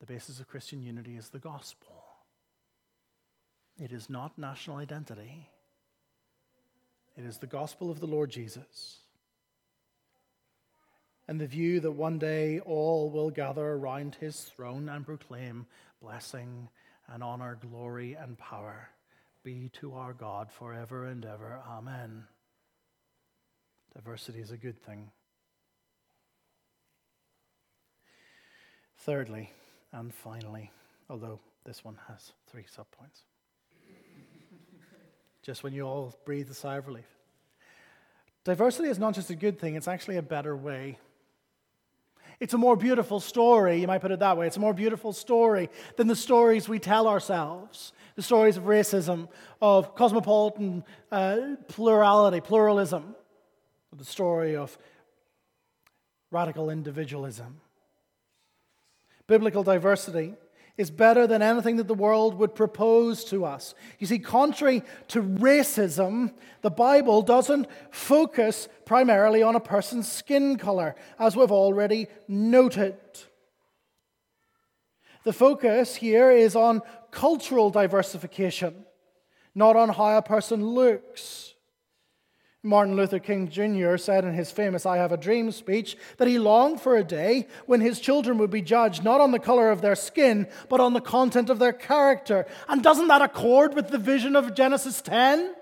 The 0.00 0.06
basis 0.06 0.38
of 0.38 0.48
Christian 0.48 0.82
unity 0.82 1.16
is 1.16 1.30
the 1.30 1.38
gospel. 1.38 2.04
It 3.78 3.92
is 3.92 4.10
not 4.10 4.38
national 4.38 4.76
identity, 4.76 5.48
it 7.16 7.24
is 7.24 7.38
the 7.38 7.46
gospel 7.46 7.90
of 7.90 8.00
the 8.00 8.06
Lord 8.06 8.30
Jesus. 8.30 8.98
And 11.28 11.40
the 11.40 11.46
view 11.46 11.80
that 11.80 11.90
one 11.90 12.18
day 12.18 12.60
all 12.60 13.10
will 13.10 13.30
gather 13.30 13.66
around 13.66 14.16
his 14.20 14.40
throne 14.40 14.88
and 14.88 15.04
proclaim 15.04 15.66
blessing 16.00 16.68
and 17.08 17.22
honor, 17.22 17.58
glory 17.60 18.14
and 18.14 18.38
power 18.38 18.90
be 19.46 19.70
to 19.80 19.94
our 19.94 20.12
God 20.12 20.50
forever 20.50 21.06
and 21.06 21.24
ever. 21.24 21.60
Amen. 21.68 22.24
Diversity 23.94 24.40
is 24.40 24.50
a 24.50 24.56
good 24.56 24.82
thing. 24.82 25.10
Thirdly, 28.98 29.52
and 29.92 30.12
finally, 30.12 30.72
although 31.08 31.38
this 31.64 31.84
one 31.84 31.96
has 32.08 32.32
three 32.48 32.64
subpoints, 32.64 33.22
just 35.42 35.62
when 35.62 35.72
you 35.72 35.82
all 35.82 36.12
breathe 36.24 36.50
a 36.50 36.54
sigh 36.54 36.76
of 36.76 36.88
relief. 36.88 37.06
Diversity 38.42 38.88
is 38.88 38.98
not 38.98 39.14
just 39.14 39.30
a 39.30 39.36
good 39.36 39.60
thing, 39.60 39.76
it's 39.76 39.86
actually 39.88 40.16
a 40.16 40.22
better 40.22 40.56
way. 40.56 40.98
It's 42.38 42.54
a 42.54 42.58
more 42.58 42.76
beautiful 42.76 43.20
story, 43.20 43.80
you 43.80 43.86
might 43.86 44.00
put 44.00 44.10
it 44.10 44.18
that 44.18 44.36
way. 44.36 44.46
It's 44.46 44.56
a 44.56 44.60
more 44.60 44.74
beautiful 44.74 45.12
story 45.12 45.70
than 45.96 46.06
the 46.06 46.16
stories 46.16 46.68
we 46.68 46.78
tell 46.78 47.08
ourselves 47.08 47.92
the 48.16 48.22
stories 48.22 48.56
of 48.56 48.64
racism, 48.64 49.28
of 49.60 49.94
cosmopolitan 49.94 50.82
uh, 51.12 51.56
plurality, 51.68 52.40
pluralism, 52.40 53.14
the 53.94 54.04
story 54.04 54.56
of 54.56 54.76
radical 56.30 56.70
individualism. 56.70 57.60
Biblical 59.26 59.62
diversity 59.62 60.34
is 60.76 60.90
better 60.90 61.26
than 61.26 61.40
anything 61.42 61.76
that 61.76 61.88
the 61.88 61.94
world 61.94 62.34
would 62.34 62.54
propose 62.54 63.24
to 63.24 63.44
us. 63.44 63.74
You 63.98 64.06
see, 64.06 64.18
contrary 64.18 64.82
to 65.08 65.22
racism, 65.22 66.34
the 66.60 66.70
Bible 66.70 67.22
doesn't 67.22 67.66
focus 67.90 68.68
primarily 68.84 69.42
on 69.42 69.56
a 69.56 69.60
person's 69.60 70.10
skin 70.10 70.58
color, 70.58 70.94
as 71.18 71.34
we've 71.34 71.50
already 71.50 72.08
noted. 72.28 72.98
The 75.24 75.32
focus 75.32 75.96
here 75.96 76.30
is 76.30 76.54
on 76.54 76.82
cultural 77.10 77.70
diversification, 77.70 78.84
not 79.54 79.74
on 79.76 79.88
how 79.88 80.18
a 80.18 80.22
person 80.22 80.64
looks. 80.64 81.54
Martin 82.66 82.96
Luther 82.96 83.20
King 83.20 83.48
Jr. 83.48 83.96
said 83.96 84.24
in 84.24 84.34
his 84.34 84.50
famous 84.50 84.84
I 84.84 84.96
Have 84.96 85.12
a 85.12 85.16
Dream 85.16 85.52
speech 85.52 85.96
that 86.16 86.26
he 86.26 86.38
longed 86.38 86.80
for 86.80 86.96
a 86.96 87.04
day 87.04 87.46
when 87.66 87.80
his 87.80 88.00
children 88.00 88.38
would 88.38 88.50
be 88.50 88.60
judged 88.60 89.04
not 89.04 89.20
on 89.20 89.30
the 89.30 89.38
color 89.38 89.70
of 89.70 89.80
their 89.80 89.94
skin, 89.94 90.48
but 90.68 90.80
on 90.80 90.92
the 90.92 91.00
content 91.00 91.48
of 91.48 91.60
their 91.60 91.72
character. 91.72 92.44
And 92.68 92.82
doesn't 92.82 93.08
that 93.08 93.22
accord 93.22 93.74
with 93.74 93.88
the 93.88 93.98
vision 93.98 94.34
of 94.34 94.54
Genesis 94.54 95.00
10? 95.00 95.54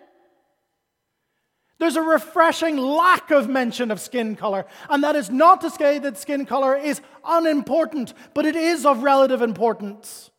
There's 1.79 1.97
a 1.97 2.03
refreshing 2.03 2.79
lack 2.79 3.31
of 3.31 3.49
mention 3.49 3.91
of 3.91 4.01
skin 4.01 4.35
color. 4.35 4.65
And 4.89 5.05
that 5.05 5.17
is 5.17 5.29
not 5.29 5.61
to 5.61 5.71
say 5.71 5.99
that 5.99 6.17
skin 6.17 6.47
color 6.47 6.75
is 6.75 7.03
unimportant, 7.25 8.15
but 8.33 8.47
it 8.47 8.57
is 8.57 8.87
of 8.87 9.03
relative 9.03 9.43
importance. 9.43 10.31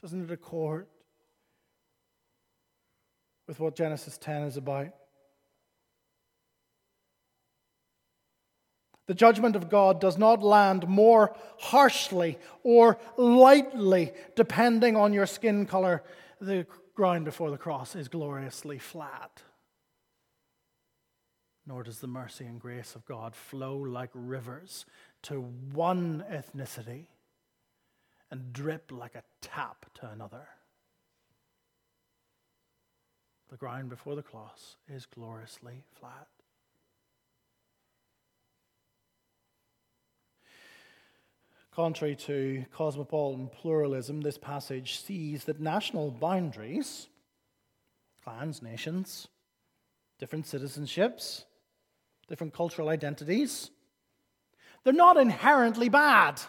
Doesn't 0.00 0.22
it 0.22 0.30
accord 0.30 0.86
with 3.50 3.58
what 3.58 3.74
Genesis 3.74 4.16
10 4.16 4.44
is 4.44 4.56
about? 4.56 4.90
The 9.08 9.14
judgment 9.14 9.56
of 9.56 9.68
God 9.68 10.00
does 10.00 10.16
not 10.16 10.40
land 10.40 10.86
more 10.86 11.34
harshly 11.58 12.38
or 12.62 12.96
lightly 13.16 14.12
depending 14.36 14.94
on 14.94 15.12
your 15.12 15.26
skin 15.26 15.66
color 15.66 16.04
the 16.40 16.64
ground 16.94 17.24
before 17.24 17.50
the 17.50 17.58
cross 17.58 17.96
is 17.96 18.06
gloriously 18.06 18.78
flat. 18.78 19.42
Nor 21.66 21.82
does 21.82 21.98
the 21.98 22.06
mercy 22.06 22.44
and 22.44 22.60
grace 22.60 22.94
of 22.94 23.04
God 23.04 23.34
flow 23.34 23.78
like 23.78 24.10
rivers 24.14 24.86
to 25.22 25.40
one 25.40 26.24
ethnicity 26.30 27.06
and 28.30 28.52
drip 28.52 28.92
like 28.92 29.16
a 29.16 29.24
tap 29.40 29.86
to 29.94 30.08
another. 30.08 30.46
The 33.50 33.56
ground 33.56 33.88
before 33.88 34.14
the 34.14 34.22
cross 34.22 34.76
is 34.88 35.06
gloriously 35.06 35.82
flat. 35.98 36.28
Contrary 41.74 42.14
to 42.14 42.64
cosmopolitan 42.72 43.48
pluralism, 43.48 44.20
this 44.20 44.38
passage 44.38 45.00
sees 45.00 45.44
that 45.44 45.60
national 45.60 46.12
boundaries, 46.12 47.08
clans, 48.22 48.62
nations, 48.62 49.26
different 50.18 50.44
citizenships, 50.44 51.44
different 52.28 52.52
cultural 52.52 52.88
identities, 52.88 53.70
they're 54.84 54.92
not 54.92 55.16
inherently 55.16 55.88
bad. 55.88 56.40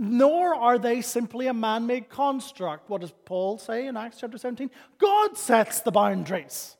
Nor 0.00 0.54
are 0.54 0.78
they 0.78 1.00
simply 1.00 1.48
a 1.48 1.52
man 1.52 1.88
made 1.88 2.08
construct. 2.08 2.88
What 2.88 3.00
does 3.00 3.12
Paul 3.24 3.58
say 3.58 3.88
in 3.88 3.96
Acts 3.96 4.18
chapter 4.20 4.38
17? 4.38 4.70
God 4.96 5.36
sets 5.36 5.80
the 5.80 5.90
boundaries. 5.90 6.76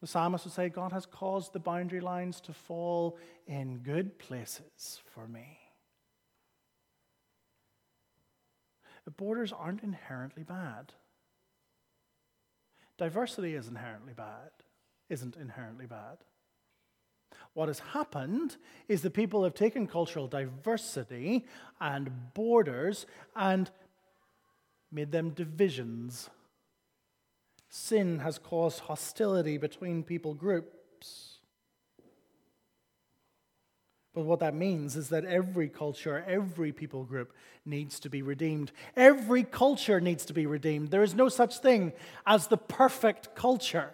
The 0.00 0.08
psalmist 0.08 0.46
would 0.46 0.54
say, 0.54 0.68
God 0.68 0.90
has 0.90 1.06
caused 1.06 1.52
the 1.52 1.60
boundary 1.60 2.00
lines 2.00 2.40
to 2.40 2.52
fall 2.52 3.18
in 3.46 3.78
good 3.78 4.18
places 4.18 5.00
for 5.14 5.28
me. 5.28 5.58
The 9.04 9.12
borders 9.12 9.52
aren't 9.52 9.84
inherently 9.84 10.42
bad. 10.42 10.92
Diversity 12.98 13.54
is 13.54 13.68
inherently 13.68 14.12
bad, 14.12 14.50
isn't 15.08 15.36
inherently 15.36 15.86
bad. 15.86 16.18
What 17.54 17.68
has 17.68 17.80
happened 17.80 18.56
is 18.88 19.02
that 19.02 19.10
people 19.10 19.44
have 19.44 19.54
taken 19.54 19.86
cultural 19.86 20.28
diversity 20.28 21.46
and 21.80 22.32
borders 22.34 23.06
and 23.34 23.70
made 24.92 25.12
them 25.12 25.30
divisions 25.30 26.30
Sin 27.70 28.18
has 28.18 28.36
caused 28.36 28.80
hostility 28.80 29.56
between 29.56 30.02
people 30.02 30.34
groups. 30.34 31.38
But 34.12 34.22
what 34.22 34.40
that 34.40 34.54
means 34.54 34.96
is 34.96 35.10
that 35.10 35.24
every 35.24 35.68
culture, 35.68 36.24
every 36.26 36.72
people 36.72 37.04
group 37.04 37.32
needs 37.64 38.00
to 38.00 38.10
be 38.10 38.22
redeemed. 38.22 38.72
Every 38.96 39.44
culture 39.44 40.00
needs 40.00 40.24
to 40.26 40.32
be 40.32 40.46
redeemed. 40.46 40.90
There 40.90 41.04
is 41.04 41.14
no 41.14 41.28
such 41.28 41.58
thing 41.58 41.92
as 42.26 42.48
the 42.48 42.56
perfect 42.56 43.36
culture. 43.36 43.92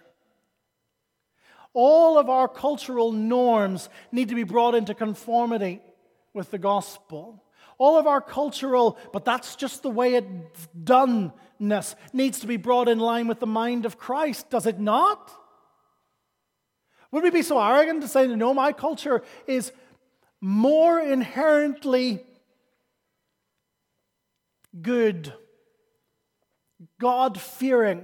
All 1.73 2.17
of 2.17 2.29
our 2.29 2.47
cultural 2.47 3.11
norms 3.11 3.89
need 4.11 4.29
to 4.29 4.35
be 4.35 4.43
brought 4.43 4.75
into 4.75 4.93
conformity 4.93 5.81
with 6.33 6.51
the 6.51 6.57
gospel. 6.57 7.43
All 7.77 7.97
of 7.97 8.07
our 8.07 8.21
cultural, 8.21 8.97
but 9.13 9.25
that's 9.25 9.55
just 9.55 9.83
the 9.83 9.89
way 9.89 10.15
it's 10.15 10.67
doneness, 10.83 11.95
needs 12.11 12.39
to 12.39 12.47
be 12.47 12.57
brought 12.57 12.87
in 12.87 12.99
line 12.99 13.27
with 13.27 13.39
the 13.39 13.47
mind 13.47 13.85
of 13.85 13.97
Christ, 13.97 14.49
does 14.49 14.65
it 14.65 14.79
not? 14.79 15.31
Would 17.11 17.23
we 17.23 17.29
be 17.29 17.43
so 17.43 17.61
arrogant 17.61 18.01
to 18.01 18.07
say, 18.07 18.27
no, 18.27 18.53
my 18.53 18.73
culture 18.73 19.23
is 19.45 19.71
more 20.41 20.99
inherently 20.99 22.23
good, 24.81 25.33
God 26.99 27.39
fearing 27.39 28.03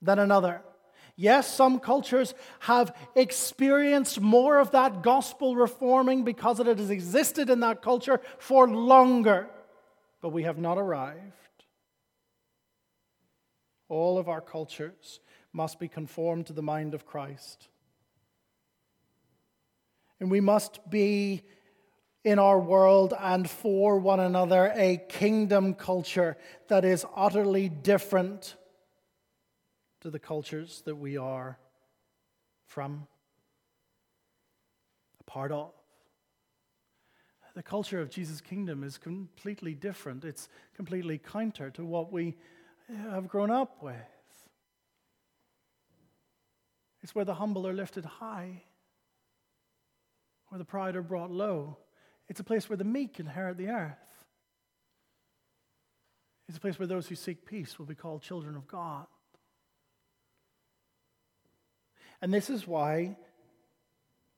than 0.00 0.18
another? 0.18 0.62
Yes, 1.16 1.52
some 1.52 1.78
cultures 1.78 2.34
have 2.60 2.94
experienced 3.14 4.20
more 4.20 4.58
of 4.58 4.72
that 4.72 5.02
gospel 5.02 5.54
reforming 5.54 6.24
because 6.24 6.58
it 6.58 6.66
has 6.66 6.90
existed 6.90 7.50
in 7.50 7.60
that 7.60 7.82
culture 7.82 8.20
for 8.38 8.68
longer, 8.68 9.48
but 10.20 10.30
we 10.30 10.42
have 10.42 10.58
not 10.58 10.76
arrived. 10.76 11.22
All 13.88 14.18
of 14.18 14.28
our 14.28 14.40
cultures 14.40 15.20
must 15.52 15.78
be 15.78 15.86
conformed 15.86 16.46
to 16.46 16.52
the 16.52 16.62
mind 16.62 16.94
of 16.94 17.06
Christ. 17.06 17.68
And 20.18 20.32
we 20.32 20.40
must 20.40 20.90
be 20.90 21.42
in 22.24 22.40
our 22.40 22.58
world 22.58 23.14
and 23.20 23.48
for 23.48 23.98
one 23.98 24.18
another 24.18 24.72
a 24.74 24.96
kingdom 25.08 25.74
culture 25.74 26.36
that 26.68 26.84
is 26.84 27.06
utterly 27.14 27.68
different 27.68 28.56
to 30.04 30.10
the 30.10 30.18
cultures 30.18 30.82
that 30.84 30.96
we 30.96 31.16
are 31.16 31.58
from, 32.66 33.06
a 35.18 35.24
part 35.24 35.50
of. 35.50 35.72
The 37.54 37.62
culture 37.62 38.02
of 38.02 38.10
Jesus' 38.10 38.42
kingdom 38.42 38.84
is 38.84 38.98
completely 38.98 39.72
different. 39.72 40.26
It's 40.26 40.50
completely 40.76 41.16
counter 41.16 41.70
to 41.70 41.86
what 41.86 42.12
we 42.12 42.36
have 42.94 43.28
grown 43.28 43.50
up 43.50 43.82
with. 43.82 43.96
It's 47.02 47.14
where 47.14 47.24
the 47.24 47.36
humble 47.36 47.66
are 47.66 47.72
lifted 47.72 48.04
high, 48.04 48.62
where 50.48 50.58
the 50.58 50.66
proud 50.66 50.96
are 50.96 51.02
brought 51.02 51.30
low. 51.30 51.78
It's 52.28 52.40
a 52.40 52.44
place 52.44 52.68
where 52.68 52.76
the 52.76 52.84
meek 52.84 53.18
inherit 53.18 53.56
the 53.56 53.68
earth. 53.68 54.26
It's 56.46 56.58
a 56.58 56.60
place 56.60 56.78
where 56.78 56.88
those 56.88 57.08
who 57.08 57.14
seek 57.14 57.46
peace 57.46 57.78
will 57.78 57.86
be 57.86 57.94
called 57.94 58.20
children 58.20 58.54
of 58.54 58.68
God. 58.68 59.06
And 62.24 62.32
this 62.32 62.48
is 62.48 62.66
why 62.66 63.18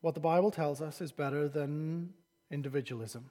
what 0.01 0.13
the 0.13 0.19
Bible 0.19 0.51
tells 0.51 0.81
us 0.81 0.99
is 0.99 1.13
better 1.13 1.47
than 1.47 2.09
individualism. 2.51 3.29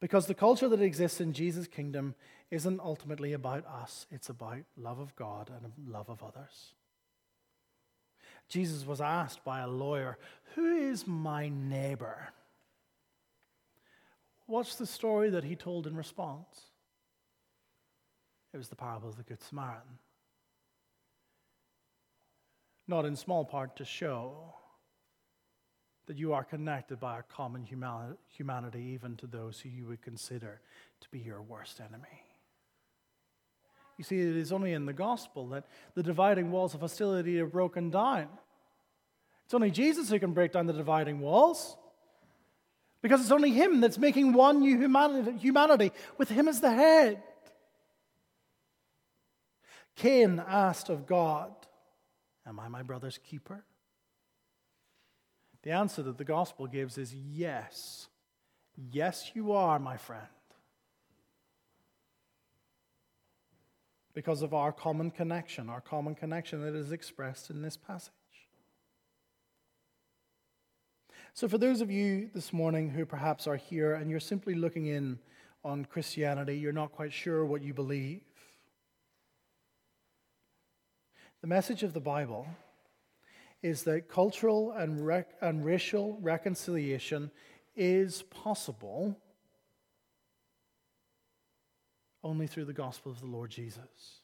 Because 0.00 0.26
the 0.26 0.34
culture 0.34 0.68
that 0.68 0.82
exists 0.82 1.20
in 1.20 1.32
Jesus' 1.32 1.68
kingdom 1.68 2.16
isn't 2.50 2.80
ultimately 2.80 3.32
about 3.32 3.64
us, 3.64 4.08
it's 4.10 4.28
about 4.28 4.64
love 4.76 4.98
of 4.98 5.14
God 5.14 5.52
and 5.54 5.72
love 5.88 6.10
of 6.10 6.20
others. 6.24 6.74
Jesus 8.48 8.84
was 8.84 9.00
asked 9.00 9.44
by 9.44 9.60
a 9.60 9.68
lawyer, 9.68 10.18
Who 10.56 10.74
is 10.74 11.06
my 11.06 11.48
neighbor? 11.48 12.32
What's 14.46 14.74
the 14.74 14.84
story 14.84 15.30
that 15.30 15.44
he 15.44 15.54
told 15.54 15.86
in 15.86 15.94
response? 15.94 16.60
It 18.52 18.56
was 18.56 18.68
the 18.68 18.74
parable 18.74 19.10
of 19.10 19.16
the 19.16 19.22
Good 19.22 19.40
Samaritan 19.40 20.00
not 22.90 23.06
in 23.06 23.16
small 23.16 23.44
part 23.44 23.76
to 23.76 23.84
show 23.86 24.52
that 26.06 26.18
you 26.18 26.34
are 26.34 26.44
connected 26.44 27.00
by 27.00 27.20
a 27.20 27.22
common 27.22 27.64
humanity, 27.64 28.82
even 28.82 29.16
to 29.16 29.26
those 29.26 29.60
who 29.60 29.68
you 29.68 29.86
would 29.86 30.02
consider 30.02 30.60
to 31.00 31.08
be 31.10 31.20
your 31.20 31.40
worst 31.40 31.80
enemy. 31.80 32.24
You 33.96 34.04
see, 34.04 34.18
it 34.20 34.36
is 34.36 34.50
only 34.50 34.72
in 34.72 34.86
the 34.86 34.92
gospel 34.92 35.48
that 35.50 35.64
the 35.94 36.02
dividing 36.02 36.50
walls 36.50 36.74
of 36.74 36.80
hostility 36.80 37.38
are 37.38 37.46
broken 37.46 37.90
down. 37.90 38.28
It's 39.44 39.54
only 39.54 39.70
Jesus 39.70 40.10
who 40.10 40.18
can 40.18 40.32
break 40.32 40.52
down 40.52 40.66
the 40.66 40.72
dividing 40.72 41.20
walls. 41.20 41.76
Because 43.02 43.20
it's 43.20 43.30
only 43.30 43.52
Him 43.52 43.80
that's 43.80 43.98
making 43.98 44.32
one 44.32 44.60
new 44.60 44.76
humanity, 44.76 45.38
humanity 45.38 45.92
with 46.18 46.28
Him 46.28 46.48
as 46.48 46.60
the 46.60 46.70
head. 46.70 47.22
Cain 49.96 50.42
asked 50.46 50.88
of 50.88 51.06
God, 51.06 51.52
Am 52.50 52.58
I 52.58 52.66
my 52.66 52.82
brother's 52.82 53.16
keeper? 53.16 53.64
The 55.62 55.70
answer 55.70 56.02
that 56.02 56.18
the 56.18 56.24
gospel 56.24 56.66
gives 56.66 56.98
is 56.98 57.14
yes. 57.14 58.08
Yes, 58.76 59.30
you 59.34 59.52
are, 59.52 59.78
my 59.78 59.96
friend. 59.96 60.26
Because 64.14 64.42
of 64.42 64.52
our 64.52 64.72
common 64.72 65.12
connection, 65.12 65.70
our 65.70 65.80
common 65.80 66.16
connection 66.16 66.60
that 66.62 66.74
is 66.74 66.90
expressed 66.90 67.50
in 67.50 67.62
this 67.62 67.76
passage. 67.76 68.10
So, 71.32 71.48
for 71.48 71.56
those 71.56 71.80
of 71.80 71.88
you 71.92 72.30
this 72.34 72.52
morning 72.52 72.90
who 72.90 73.06
perhaps 73.06 73.46
are 73.46 73.54
here 73.54 73.94
and 73.94 74.10
you're 74.10 74.18
simply 74.18 74.54
looking 74.54 74.86
in 74.86 75.20
on 75.64 75.84
Christianity, 75.84 76.58
you're 76.58 76.72
not 76.72 76.90
quite 76.90 77.12
sure 77.12 77.46
what 77.46 77.62
you 77.62 77.72
believe, 77.72 78.22
the 81.40 81.46
message 81.46 81.82
of 81.82 81.92
the 81.94 82.00
Bible 82.00 82.46
is 83.62 83.82
that 83.84 84.08
cultural 84.08 84.72
and, 84.72 85.04
rec- 85.06 85.34
and 85.40 85.64
racial 85.64 86.18
reconciliation 86.20 87.30
is 87.76 88.22
possible 88.22 89.16
only 92.22 92.46
through 92.46 92.66
the 92.66 92.72
gospel 92.72 93.10
of 93.10 93.20
the 93.20 93.26
Lord 93.26 93.50
Jesus. 93.50 94.20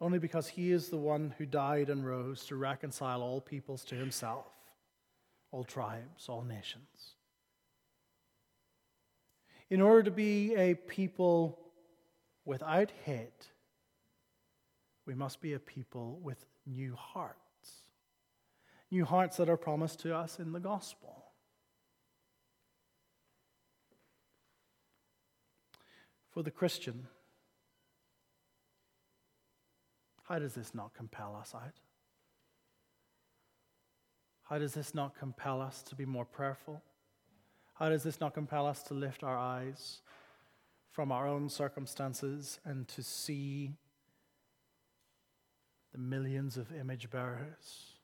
Only 0.00 0.18
because 0.18 0.48
he 0.48 0.72
is 0.72 0.88
the 0.88 0.96
one 0.96 1.32
who 1.38 1.46
died 1.46 1.88
and 1.88 2.04
rose 2.04 2.44
to 2.46 2.56
reconcile 2.56 3.22
all 3.22 3.40
peoples 3.40 3.84
to 3.84 3.94
himself, 3.94 4.46
all 5.52 5.64
tribes, 5.64 6.28
all 6.28 6.42
nations. 6.42 7.14
In 9.70 9.80
order 9.80 10.02
to 10.02 10.10
be 10.10 10.54
a 10.56 10.74
people 10.74 11.58
without 12.44 12.90
hate, 13.04 13.48
we 15.06 15.14
must 15.14 15.40
be 15.40 15.52
a 15.52 15.58
people 15.58 16.18
with 16.22 16.46
new 16.66 16.94
hearts. 16.94 17.38
New 18.90 19.04
hearts 19.04 19.36
that 19.36 19.48
are 19.48 19.56
promised 19.56 20.00
to 20.00 20.14
us 20.14 20.38
in 20.38 20.52
the 20.52 20.60
gospel. 20.60 21.24
For 26.30 26.42
the 26.42 26.50
Christian, 26.50 27.06
how 30.28 30.38
does 30.38 30.54
this 30.54 30.74
not 30.74 30.94
compel 30.94 31.36
us 31.40 31.54
out? 31.54 31.74
How 34.44 34.58
does 34.58 34.74
this 34.74 34.94
not 34.94 35.18
compel 35.18 35.60
us 35.60 35.82
to 35.82 35.94
be 35.94 36.04
more 36.04 36.24
prayerful? 36.24 36.82
How 37.74 37.88
does 37.88 38.02
this 38.02 38.20
not 38.20 38.34
compel 38.34 38.66
us 38.66 38.82
to 38.84 38.94
lift 38.94 39.22
our 39.22 39.36
eyes 39.36 40.00
from 40.90 41.10
our 41.10 41.26
own 41.26 41.48
circumstances 41.48 42.60
and 42.64 42.86
to 42.88 43.02
see 43.02 43.72
the 45.94 46.00
millions 46.00 46.56
of 46.56 46.72
image 46.72 47.08
bearers 47.08 47.94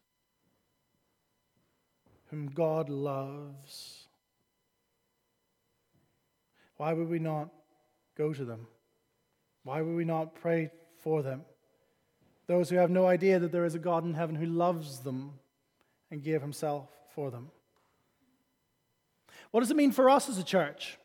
whom 2.30 2.46
God 2.46 2.88
loves. 2.88 4.06
Why 6.76 6.92
would 6.92 7.08
we 7.08 7.18
not 7.18 7.48
go 8.16 8.32
to 8.32 8.44
them? 8.44 8.68
Why 9.64 9.82
would 9.82 9.96
we 9.96 10.04
not 10.04 10.36
pray 10.36 10.70
for 11.02 11.24
them? 11.24 11.42
Those 12.46 12.70
who 12.70 12.76
have 12.76 12.90
no 12.90 13.08
idea 13.08 13.40
that 13.40 13.50
there 13.50 13.64
is 13.64 13.74
a 13.74 13.80
God 13.80 14.04
in 14.04 14.14
heaven 14.14 14.36
who 14.36 14.46
loves 14.46 15.00
them 15.00 15.32
and 16.12 16.22
gave 16.22 16.40
himself 16.40 16.88
for 17.12 17.32
them. 17.32 17.50
What 19.50 19.60
does 19.60 19.70
it 19.72 19.76
mean 19.76 19.90
for 19.90 20.08
us 20.08 20.28
as 20.28 20.38
a 20.38 20.44
church? 20.44 20.96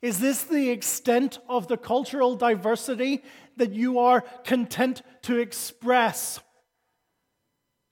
Is 0.00 0.18
this 0.18 0.42
the 0.42 0.70
extent 0.70 1.38
of 1.48 1.68
the 1.68 1.76
cultural 1.76 2.34
diversity 2.34 3.22
that 3.56 3.72
you 3.72 3.98
are 3.98 4.22
content 4.44 5.02
to 5.22 5.38
express? 5.38 6.40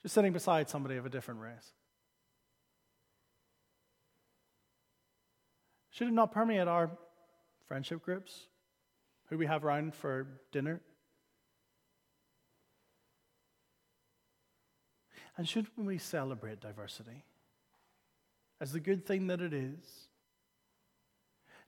Just 0.03 0.15
sitting 0.15 0.33
beside 0.33 0.69
somebody 0.69 0.97
of 0.97 1.07
a 1.07 1.11
different 1.11 1.41
race. 1.41 1.73
Should 5.91 6.09
it 6.09 6.13
not 6.13 6.33
permeate 6.33 6.69
our 6.69 6.91
friendship 7.69 8.03
groups, 8.03 8.47
who 9.29 9.37
we 9.37 9.47
have 9.47 9.65
around 9.65 9.95
for 9.95 10.27
dinner? 10.53 10.81
And 15.37 15.49
shouldn't 15.49 15.79
we 15.79 15.99
celebrate 15.99 16.61
diversity 16.61 17.25
as 18.61 18.73
the 18.73 18.81
good 18.81 19.07
thing 19.07 19.29
that 19.29 19.41
it 19.41 19.53
is? 19.53 20.09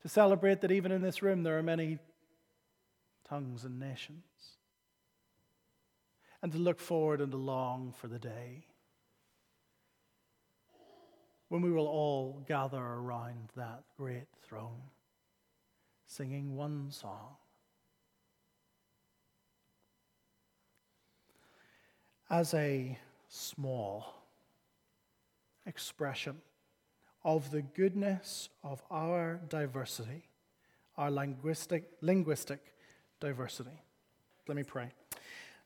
to 0.03 0.09
celebrate 0.09 0.61
that 0.61 0.72
even 0.72 0.93
in 0.93 1.01
this 1.01 1.22
room 1.22 1.43
there 1.43 1.57
are 1.59 1.62
many 1.62 1.99
tongues 3.29 3.64
and 3.64 3.79
nations, 3.79 4.57
and 6.43 6.53
to 6.53 6.59
look 6.59 6.81
forward 6.81 7.20
and 7.20 7.33
to 7.33 7.39
long 7.39 7.93
for 7.93 8.09
the 8.09 8.18
day 8.18 8.66
when 11.53 11.61
we 11.61 11.70
will 11.70 11.87
all 11.87 12.43
gather 12.49 12.81
around 12.81 13.51
that 13.55 13.83
great 13.99 14.27
throne, 14.43 14.81
singing 16.07 16.57
one 16.57 16.91
song. 16.91 17.37
As 22.31 22.55
a 22.55 22.99
small 23.29 24.14
expression 25.66 26.41
of 27.23 27.51
the 27.51 27.61
goodness 27.61 28.49
of 28.64 28.83
our 28.91 29.39
diversity, 29.51 30.25
our 30.97 31.11
linguistic, 31.11 31.85
linguistic 32.01 32.72
diversity. 33.23 33.81
Let 34.49 34.57
me 34.57 34.64
pray. 34.64 34.91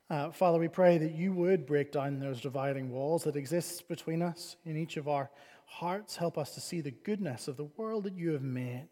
Uh, 0.09 0.31
Father, 0.31 0.59
we 0.59 0.69
pray 0.69 0.99
that 0.99 1.15
you 1.15 1.33
would 1.33 1.67
break 1.67 1.91
down 1.91 2.21
those 2.21 2.41
dividing 2.41 2.91
walls 2.91 3.25
that 3.25 3.35
exist 3.35 3.89
between 3.89 4.23
us 4.23 4.57
in 4.65 4.77
each 4.77 4.97
of 4.97 5.09
our 5.09 5.31
hearts. 5.65 6.17
Help 6.17 6.39
us 6.39 6.55
to 6.55 6.61
see 6.61 6.81
the 6.81 6.93
goodness 6.93 7.49
of 7.49 7.57
the 7.57 7.69
world 7.77 8.05
that 8.05 8.15
you 8.15 8.31
have 8.33 8.43
made, 8.43 8.89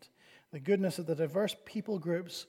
the 0.50 0.58
goodness 0.58 0.98
of 0.98 1.06
the 1.06 1.14
diverse 1.14 1.54
people 1.64 1.98
groups, 1.98 2.46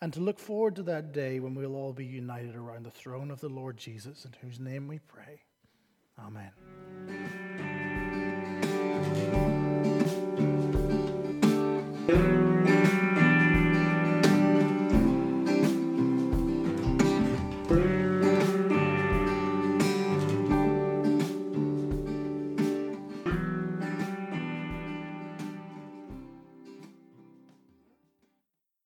and 0.00 0.12
to 0.12 0.20
look 0.20 0.38
forward 0.38 0.74
to 0.76 0.82
that 0.84 1.12
day 1.12 1.38
when 1.38 1.54
we'll 1.54 1.76
all 1.76 1.92
be 1.92 2.06
united 2.06 2.56
around 2.56 2.84
the 2.84 2.90
throne 2.90 3.30
of 3.30 3.40
the 3.40 3.48
Lord 3.48 3.76
Jesus, 3.76 4.24
in 4.24 4.32
whose 4.40 4.58
name 4.58 4.88
we 4.88 4.98
pray. 4.98 5.42
Amen. 6.18 6.50